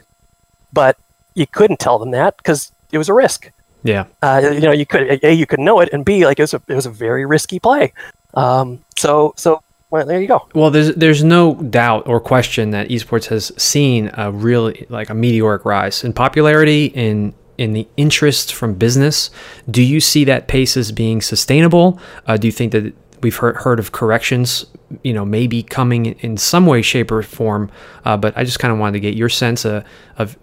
[0.73, 0.97] But
[1.33, 3.51] you couldn't tell them that because it was a risk.
[3.83, 4.05] Yeah.
[4.21, 6.55] Uh, you know, you could a you could know it, and b like it was
[6.55, 7.93] a it was a very risky play.
[8.33, 10.47] Um, so so well, there you go.
[10.53, 15.13] Well, there's there's no doubt or question that esports has seen a really like a
[15.13, 19.29] meteoric rise in popularity in in the interest from business.
[19.69, 21.99] Do you see that pace as being sustainable?
[22.27, 24.65] Uh, do you think that we've heard, heard of corrections,
[25.03, 27.71] you know, maybe coming in some way, shape, or form?
[28.03, 29.85] Uh, but I just kind of wanted to get your sense of,
[30.17, 30.37] of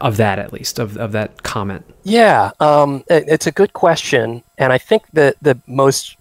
[0.00, 4.42] of that at least of, of that comment yeah um, it, it's a good question
[4.58, 6.16] and i think that the most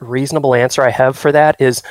[0.00, 1.82] reasonable answer i have for that is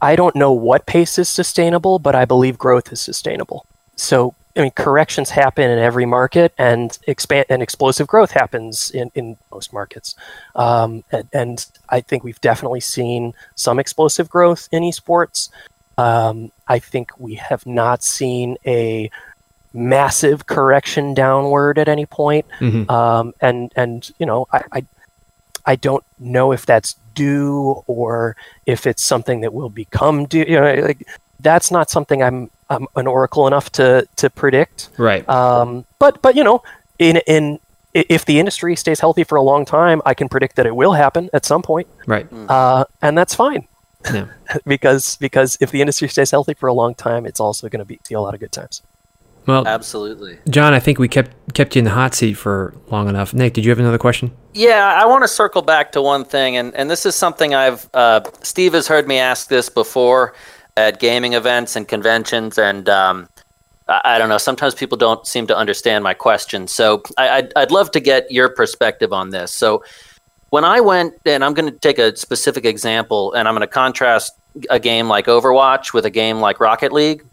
[0.00, 3.66] i don't know what pace is sustainable but i believe growth is sustainable
[3.96, 9.10] so I mean, corrections happen in every market, and expand and explosive growth happens in,
[9.14, 10.14] in most markets.
[10.54, 15.50] Um, and, and, I think we've definitely seen some explosive growth in esports.
[15.98, 19.10] Um, I think we have not seen a
[19.74, 22.46] massive correction downward at any point.
[22.58, 22.90] Mm-hmm.
[22.90, 24.86] Um, and and you know, I, I
[25.66, 28.36] I don't know if that's due or
[28.66, 30.44] if it's something that will become due.
[30.46, 31.06] You know, like
[31.40, 34.90] that's not something I'm I'm an oracle enough to to predict.
[34.98, 35.28] Right.
[35.28, 36.62] Um, but but you know,
[36.98, 37.58] in in
[37.94, 40.92] if the industry stays healthy for a long time, I can predict that it will
[40.92, 41.88] happen at some point.
[42.06, 42.26] Right.
[42.48, 43.66] Uh, and that's fine.
[44.12, 44.26] Yeah.
[44.66, 47.84] because because if the industry stays healthy for a long time, it's also going to
[47.84, 48.82] be see a lot of good times.
[49.46, 50.74] Well, absolutely, John.
[50.74, 53.32] I think we kept kept you in the hot seat for long enough.
[53.32, 54.32] Nick, did you have another question?
[54.54, 57.88] Yeah, I want to circle back to one thing, and and this is something I've
[57.94, 60.34] uh, Steve has heard me ask this before
[60.76, 63.28] at gaming events and conventions, and um,
[63.88, 64.38] I, I, don't know.
[64.38, 68.30] Sometimes people don't seem to understand my question, so I, I'd, I'd love to get
[68.30, 69.52] your perspective on this.
[69.52, 69.84] So
[70.50, 73.66] when I went, and I'm going to take a specific example, and I'm going to
[73.66, 74.32] contrast
[74.70, 77.24] a game like Overwatch with a game like Rocket League.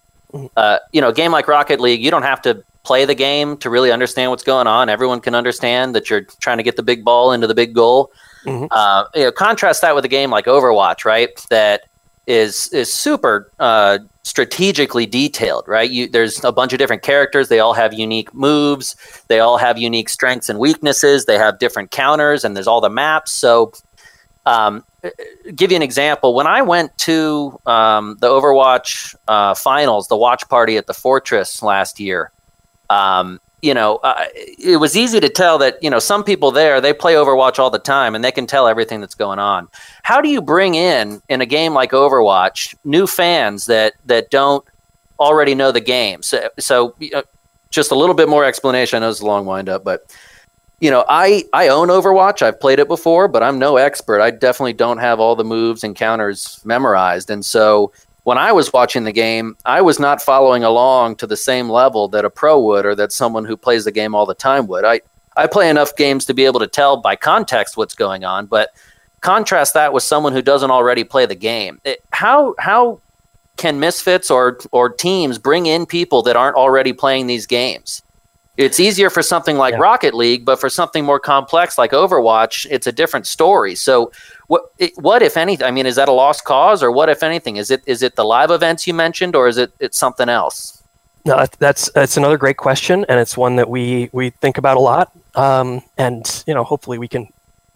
[0.55, 3.57] Uh, you know, a game like Rocket League, you don't have to play the game
[3.57, 4.89] to really understand what's going on.
[4.89, 8.11] Everyone can understand that you're trying to get the big ball into the big goal.
[8.45, 8.65] Mm-hmm.
[8.72, 11.30] Uh, you know, contrast that with a game like Overwatch, right?
[11.49, 11.84] That
[12.27, 15.89] is is super uh, strategically detailed, right?
[15.89, 17.49] You, there's a bunch of different characters.
[17.49, 18.95] They all have unique moves.
[19.27, 21.26] They all have unique strengths and weaknesses.
[21.26, 23.31] They have different counters, and there's all the maps.
[23.31, 23.73] So,
[24.45, 24.84] um,
[25.56, 26.34] give you an example.
[26.34, 31.61] When I went to um, the Overwatch uh, finals, the watch party at the Fortress
[31.61, 32.32] last year,
[32.90, 36.82] um, you know, uh, it was easy to tell that, you know, some people there,
[36.82, 39.70] they play Overwatch all the time and they can tell everything that's going on.
[40.03, 44.65] How do you bring in, in a game like Overwatch, new fans that, that don't
[45.18, 46.22] already know the game?
[46.24, 47.24] So, so uh,
[47.70, 48.98] just a little bit more explanation.
[48.98, 50.14] I know it's a long wind up, but
[50.80, 52.41] you know, I I own Overwatch.
[52.41, 54.22] I've played it before, but I'm no expert.
[54.22, 57.30] I definitely don't have all the moves and counters memorized.
[57.30, 57.91] And so
[58.24, 62.08] when I was watching the game, I was not following along to the same level
[62.10, 64.86] that a pro would or that someone who plays the game all the time would.
[64.86, 65.02] I,
[65.36, 68.70] I play enough games to be able to tell by context what's going on, but
[69.22, 71.82] contrast that with someone who doesn't already play the game.
[71.84, 73.02] It, how how
[73.58, 78.04] can misfits or or teams bring in people that aren't already playing these games?
[78.56, 79.80] It's easier for something like yeah.
[79.80, 83.74] Rocket League, but for something more complex like Overwatch, it's a different story.
[83.74, 84.12] So
[84.48, 85.66] what what if anything?
[85.66, 87.58] I mean, is that a lost cause, or what if anything?
[87.58, 90.84] Is it is it the live events you mentioned, or is it it's something else?
[91.26, 94.82] No, that's that's another great question, and it's one that we we think about a
[94.82, 95.12] lot.
[95.36, 97.28] Um, and you know, hopefully, we can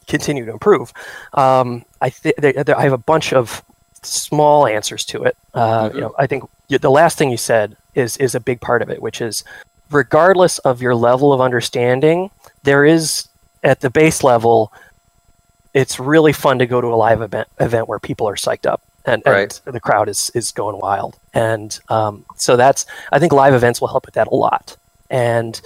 [0.05, 0.93] continue to improve.
[1.33, 3.63] Um, I think I have a bunch of
[4.03, 5.37] small answers to it.
[5.53, 5.95] Uh, mm-hmm.
[5.95, 8.89] You know, I think the last thing you said is is a big part of
[8.89, 9.43] it, which is
[9.91, 12.31] regardless of your level of understanding,
[12.63, 13.27] there is
[13.63, 14.71] at the base level
[15.73, 18.81] it's really fun to go to a live event event where people are psyched up
[19.05, 19.61] and, right.
[19.65, 21.17] and the crowd is is going wild.
[21.33, 24.75] And um, so that's I think live events will help with that a lot.
[25.09, 25.59] And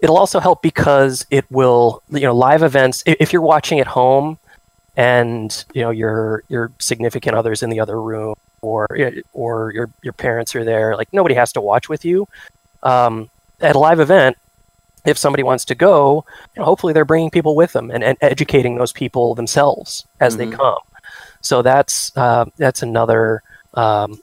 [0.00, 4.38] it'll also help because it will you know live events if you're watching at home
[4.96, 8.86] and you know your your significant others in the other room or
[9.32, 12.26] or your your parents are there like nobody has to watch with you
[12.82, 13.30] um,
[13.60, 14.36] at a live event
[15.04, 16.24] if somebody wants to go,
[16.54, 20.36] you know, hopefully they're bringing people with them and, and educating those people themselves as
[20.36, 20.50] mm-hmm.
[20.50, 20.78] they come.
[21.40, 23.42] So that's uh, that's another
[23.74, 24.20] um,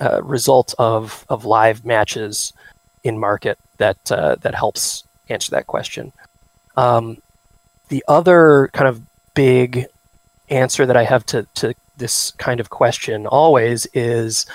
[0.00, 2.52] uh, result of of live matches
[3.04, 6.12] in market that uh, that helps answer that question.
[6.76, 7.18] Um,
[7.88, 9.00] the other kind of
[9.34, 9.86] big
[10.48, 14.46] answer that I have to to this kind of question always is,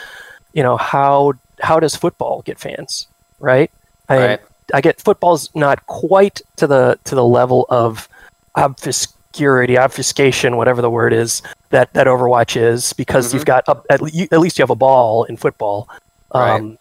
[0.54, 3.08] you know, how how does football get fans,
[3.40, 3.72] right?
[4.10, 4.42] I, right.
[4.74, 8.10] I get football's not quite to the to the level of
[8.56, 13.38] obscurity, obfuscation, whatever the word is that that Overwatch is, because mm-hmm.
[13.38, 15.90] you've got a, at, le- at, least you have a ball in football.
[16.32, 16.80] Um, right.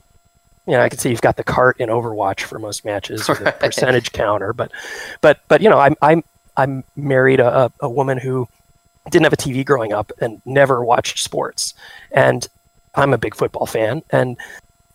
[0.67, 3.39] You know, I can see you've got the cart in Overwatch for most matches, right.
[3.39, 4.73] the percentage counter, but
[5.21, 6.23] but but you know, I'm I'm
[6.57, 8.49] I'm married a, a woman who
[9.11, 11.75] didn't have a TV growing up and never watched sports,
[12.13, 12.49] and
[12.95, 14.39] I'm a big football fan, and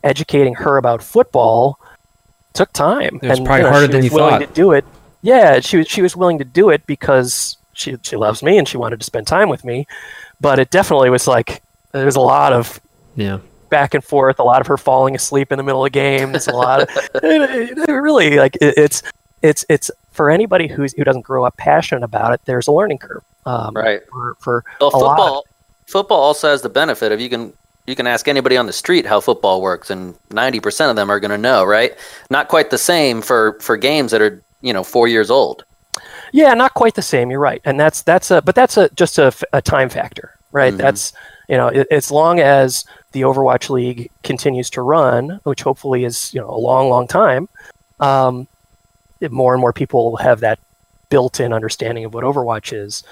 [0.04, 1.79] educating her about football
[2.54, 3.20] took time.
[3.22, 4.48] It was and, probably you know, harder than you willing thought.
[4.48, 4.86] To do it,
[5.22, 8.68] yeah, she was she was willing to do it because she she loves me and
[8.68, 9.88] she wanted to spend time with me.
[10.42, 11.62] But it definitely was like
[11.92, 12.80] there was a lot of
[13.16, 13.40] yeah
[13.70, 16.52] back and forth, a lot of her falling asleep in the middle of games, a
[16.52, 19.04] lot of it, it really like it, it's
[19.42, 22.42] it's it's for anybody who's who doesn't grow up passionate about it.
[22.46, 24.02] There's a learning curve, um, right?
[24.12, 25.46] For, for well, football,
[25.88, 27.54] football also has the benefit of you can
[27.90, 31.20] you can ask anybody on the street how football works and 90% of them are
[31.20, 31.98] going to know right?
[32.30, 35.66] Not quite the same for for games that are you know four years old.
[36.32, 37.62] Yeah not quite the same you're right.
[37.66, 40.74] And that's that's a but that's a just a, a time factor right?
[40.74, 40.82] Mm-hmm.
[40.82, 41.14] that's
[41.48, 46.34] you know it, as long as the overwatch league continues to run which hopefully is
[46.34, 47.50] you know a long long time
[48.00, 48.48] um,
[49.30, 50.60] more and more people will have that
[51.10, 53.04] built-in understanding of what overwatch is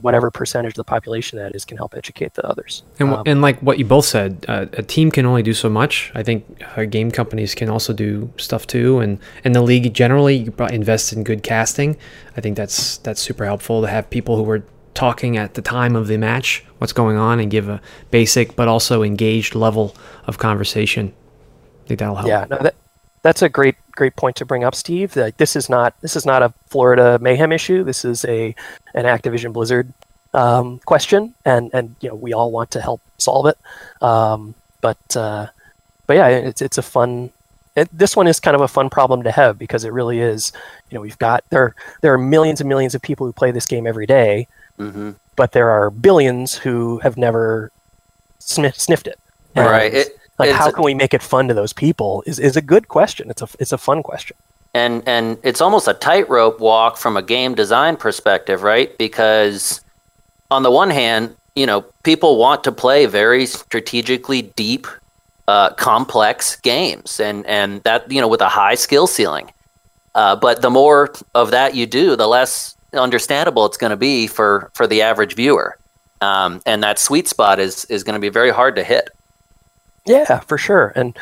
[0.00, 2.82] whatever percentage of the population that is can help educate the others.
[2.98, 5.68] And, um, and like what you both said, uh, a team can only do so
[5.68, 6.10] much.
[6.14, 6.44] I think
[6.76, 11.12] uh, game companies can also do stuff too, and and the league generally you invest
[11.12, 11.96] in good casting.
[12.36, 14.64] I think that's that's super helpful to have people who are
[14.94, 17.80] talking at the time of the match, what's going on, and give a
[18.10, 19.94] basic but also engaged level
[20.26, 21.12] of conversation.
[21.84, 22.28] I think that'll help.
[22.28, 22.74] Yeah, no, that,
[23.22, 25.14] that's a great great point to bring up, Steve.
[25.14, 27.84] That this is not this is not a Florida mayhem issue.
[27.84, 28.54] This is a
[28.94, 29.92] an Activision Blizzard
[30.32, 33.58] um, question, and and you know we all want to help solve it.
[34.02, 35.48] Um, but uh,
[36.06, 37.30] but yeah, it's it's a fun.
[37.76, 40.52] It, this one is kind of a fun problem to have because it really is.
[40.90, 43.66] You know, we've got there there are millions and millions of people who play this
[43.66, 44.48] game every day,
[44.78, 45.12] mm-hmm.
[45.36, 47.70] but there are billions who have never
[48.38, 49.18] sniff, sniffed it.
[49.54, 49.94] And, right.
[49.94, 52.88] It, like how can we make it fun to those people is, is a good
[52.88, 54.36] question it's a it's a fun question
[54.74, 59.80] and and it's almost a tightrope walk from a game design perspective right because
[60.50, 64.86] on the one hand you know, people want to play very strategically deep,
[65.46, 69.52] uh, complex games, and and that you know with a high skill ceiling.
[70.14, 74.26] Uh, but the more of that you do, the less understandable it's going to be
[74.26, 75.76] for for the average viewer.
[76.20, 79.10] Um, and that sweet spot is is going to be very hard to hit.
[80.06, 80.92] Yeah, for sure.
[80.94, 81.16] And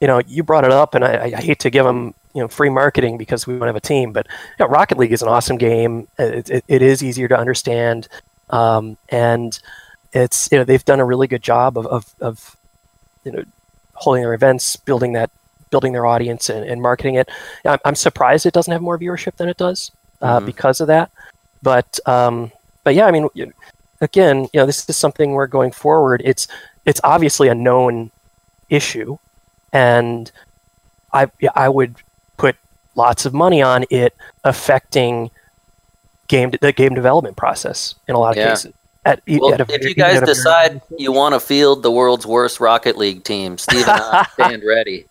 [0.00, 2.48] you know, you brought it up, and I, I hate to give them you know
[2.48, 4.26] free marketing because we don't have a team, but
[4.58, 6.08] you know, Rocket League is an awesome game.
[6.18, 8.08] It, it, it is easier to understand,
[8.50, 9.58] um, and
[10.12, 12.56] it's you know they've done a really good job of, of, of
[13.24, 13.44] you know
[13.94, 15.30] holding their events, building that
[15.70, 17.30] building their audience and, and marketing it.
[17.64, 19.90] I'm, I'm, surprised it doesn't have more viewership than it does
[20.20, 20.46] uh, mm-hmm.
[20.46, 21.10] because of that.
[21.62, 22.50] But um,
[22.84, 23.28] but yeah, I mean,
[24.00, 26.22] again, you know, this is something we're going forward.
[26.24, 26.48] It's
[26.84, 28.10] it's obviously a known
[28.72, 29.18] issue,
[29.72, 30.32] and
[31.12, 31.96] I I would
[32.36, 32.56] put
[32.96, 35.30] lots of money on it affecting
[36.26, 38.50] game the game development process in a lot of yeah.
[38.50, 38.72] cases.
[39.04, 42.60] At, well, at a, if you guys decide you want to field the world's worst
[42.60, 45.06] Rocket League team, Steve and I stand ready.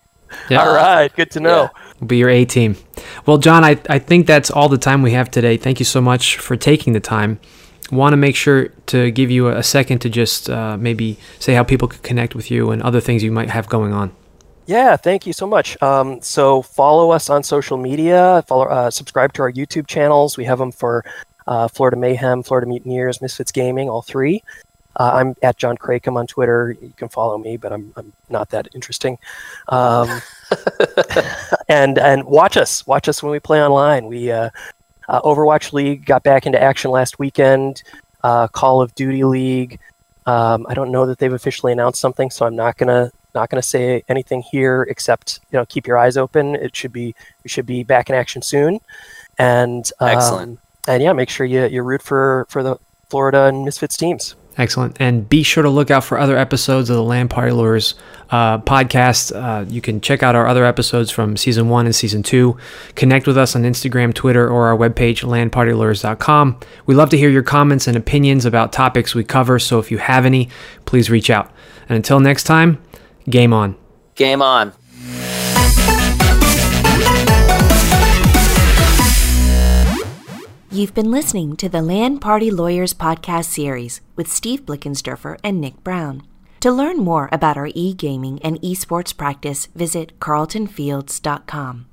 [0.50, 0.64] Yeah.
[0.64, 1.64] All right, good to know.
[1.64, 1.94] Yeah.
[2.00, 2.78] We'll be your A team.
[3.26, 5.58] Well, John, I, I think that's all the time we have today.
[5.58, 7.42] Thank you so much for taking the time
[7.92, 11.64] want to make sure to give you a second to just uh, maybe say how
[11.64, 14.12] people could connect with you and other things you might have going on.
[14.66, 15.82] Yeah, thank you so much.
[15.82, 18.44] Um, so follow us on social media.
[18.48, 20.38] Follow, uh, subscribe to our YouTube channels.
[20.38, 21.04] We have them for
[21.48, 24.44] uh, Florida Mayhem, Florida Mutineers, Misfits Gaming, all three.
[24.98, 26.76] Uh, I'm at John Cracom on Twitter.
[26.82, 29.18] You can follow me, but I'm, I'm not that interesting.
[29.70, 30.22] Um,
[31.70, 34.08] and and watch us, watch us when we play online.
[34.08, 34.50] We uh,
[35.08, 37.84] uh, Overwatch League got back into action last weekend.
[38.24, 39.80] Uh, Call of Duty League.
[40.26, 43.62] Um, I don't know that they've officially announced something, so I'm not gonna not gonna
[43.62, 46.56] say anything here except you know keep your eyes open.
[46.56, 48.80] It should be we should be back in action soon,
[49.38, 50.60] and um, excellent.
[50.88, 52.78] And yeah, make sure you you root for for the
[53.10, 54.36] Florida and Misfits teams.
[54.58, 54.98] Excellent.
[55.00, 57.96] And be sure to look out for other episodes of the LAN Party Lawyers
[58.30, 59.34] uh, podcast.
[59.34, 62.58] Uh, you can check out our other episodes from season one and season two.
[62.96, 66.60] Connect with us on Instagram, Twitter, or our webpage, lanpartylawyers.com.
[66.86, 70.00] We love to hear your comments and opinions about topics we cover, so if you
[70.00, 70.50] have any,
[70.86, 71.52] please reach out.
[71.88, 72.82] And until next time,
[73.30, 73.76] game on.
[74.16, 74.74] Game on.
[80.74, 85.84] You've been listening to the LAN Party Lawyers podcast series with Steve Blickensderfer and Nick
[85.84, 86.26] Brown.
[86.62, 91.88] To learn more about our e gaming and esports practice, visit carltonfields.com.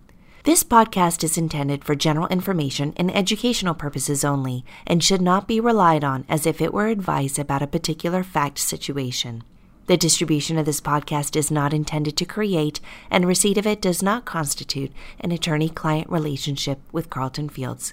[0.45, 5.59] This podcast is intended for general information and educational purposes only and should not be
[5.59, 9.43] relied on as if it were advice about a particular fact situation.
[9.87, 12.79] The distribution of this podcast is not intended to create,
[13.11, 17.93] and receipt of it does not constitute an attorney client relationship with Carlton Fields.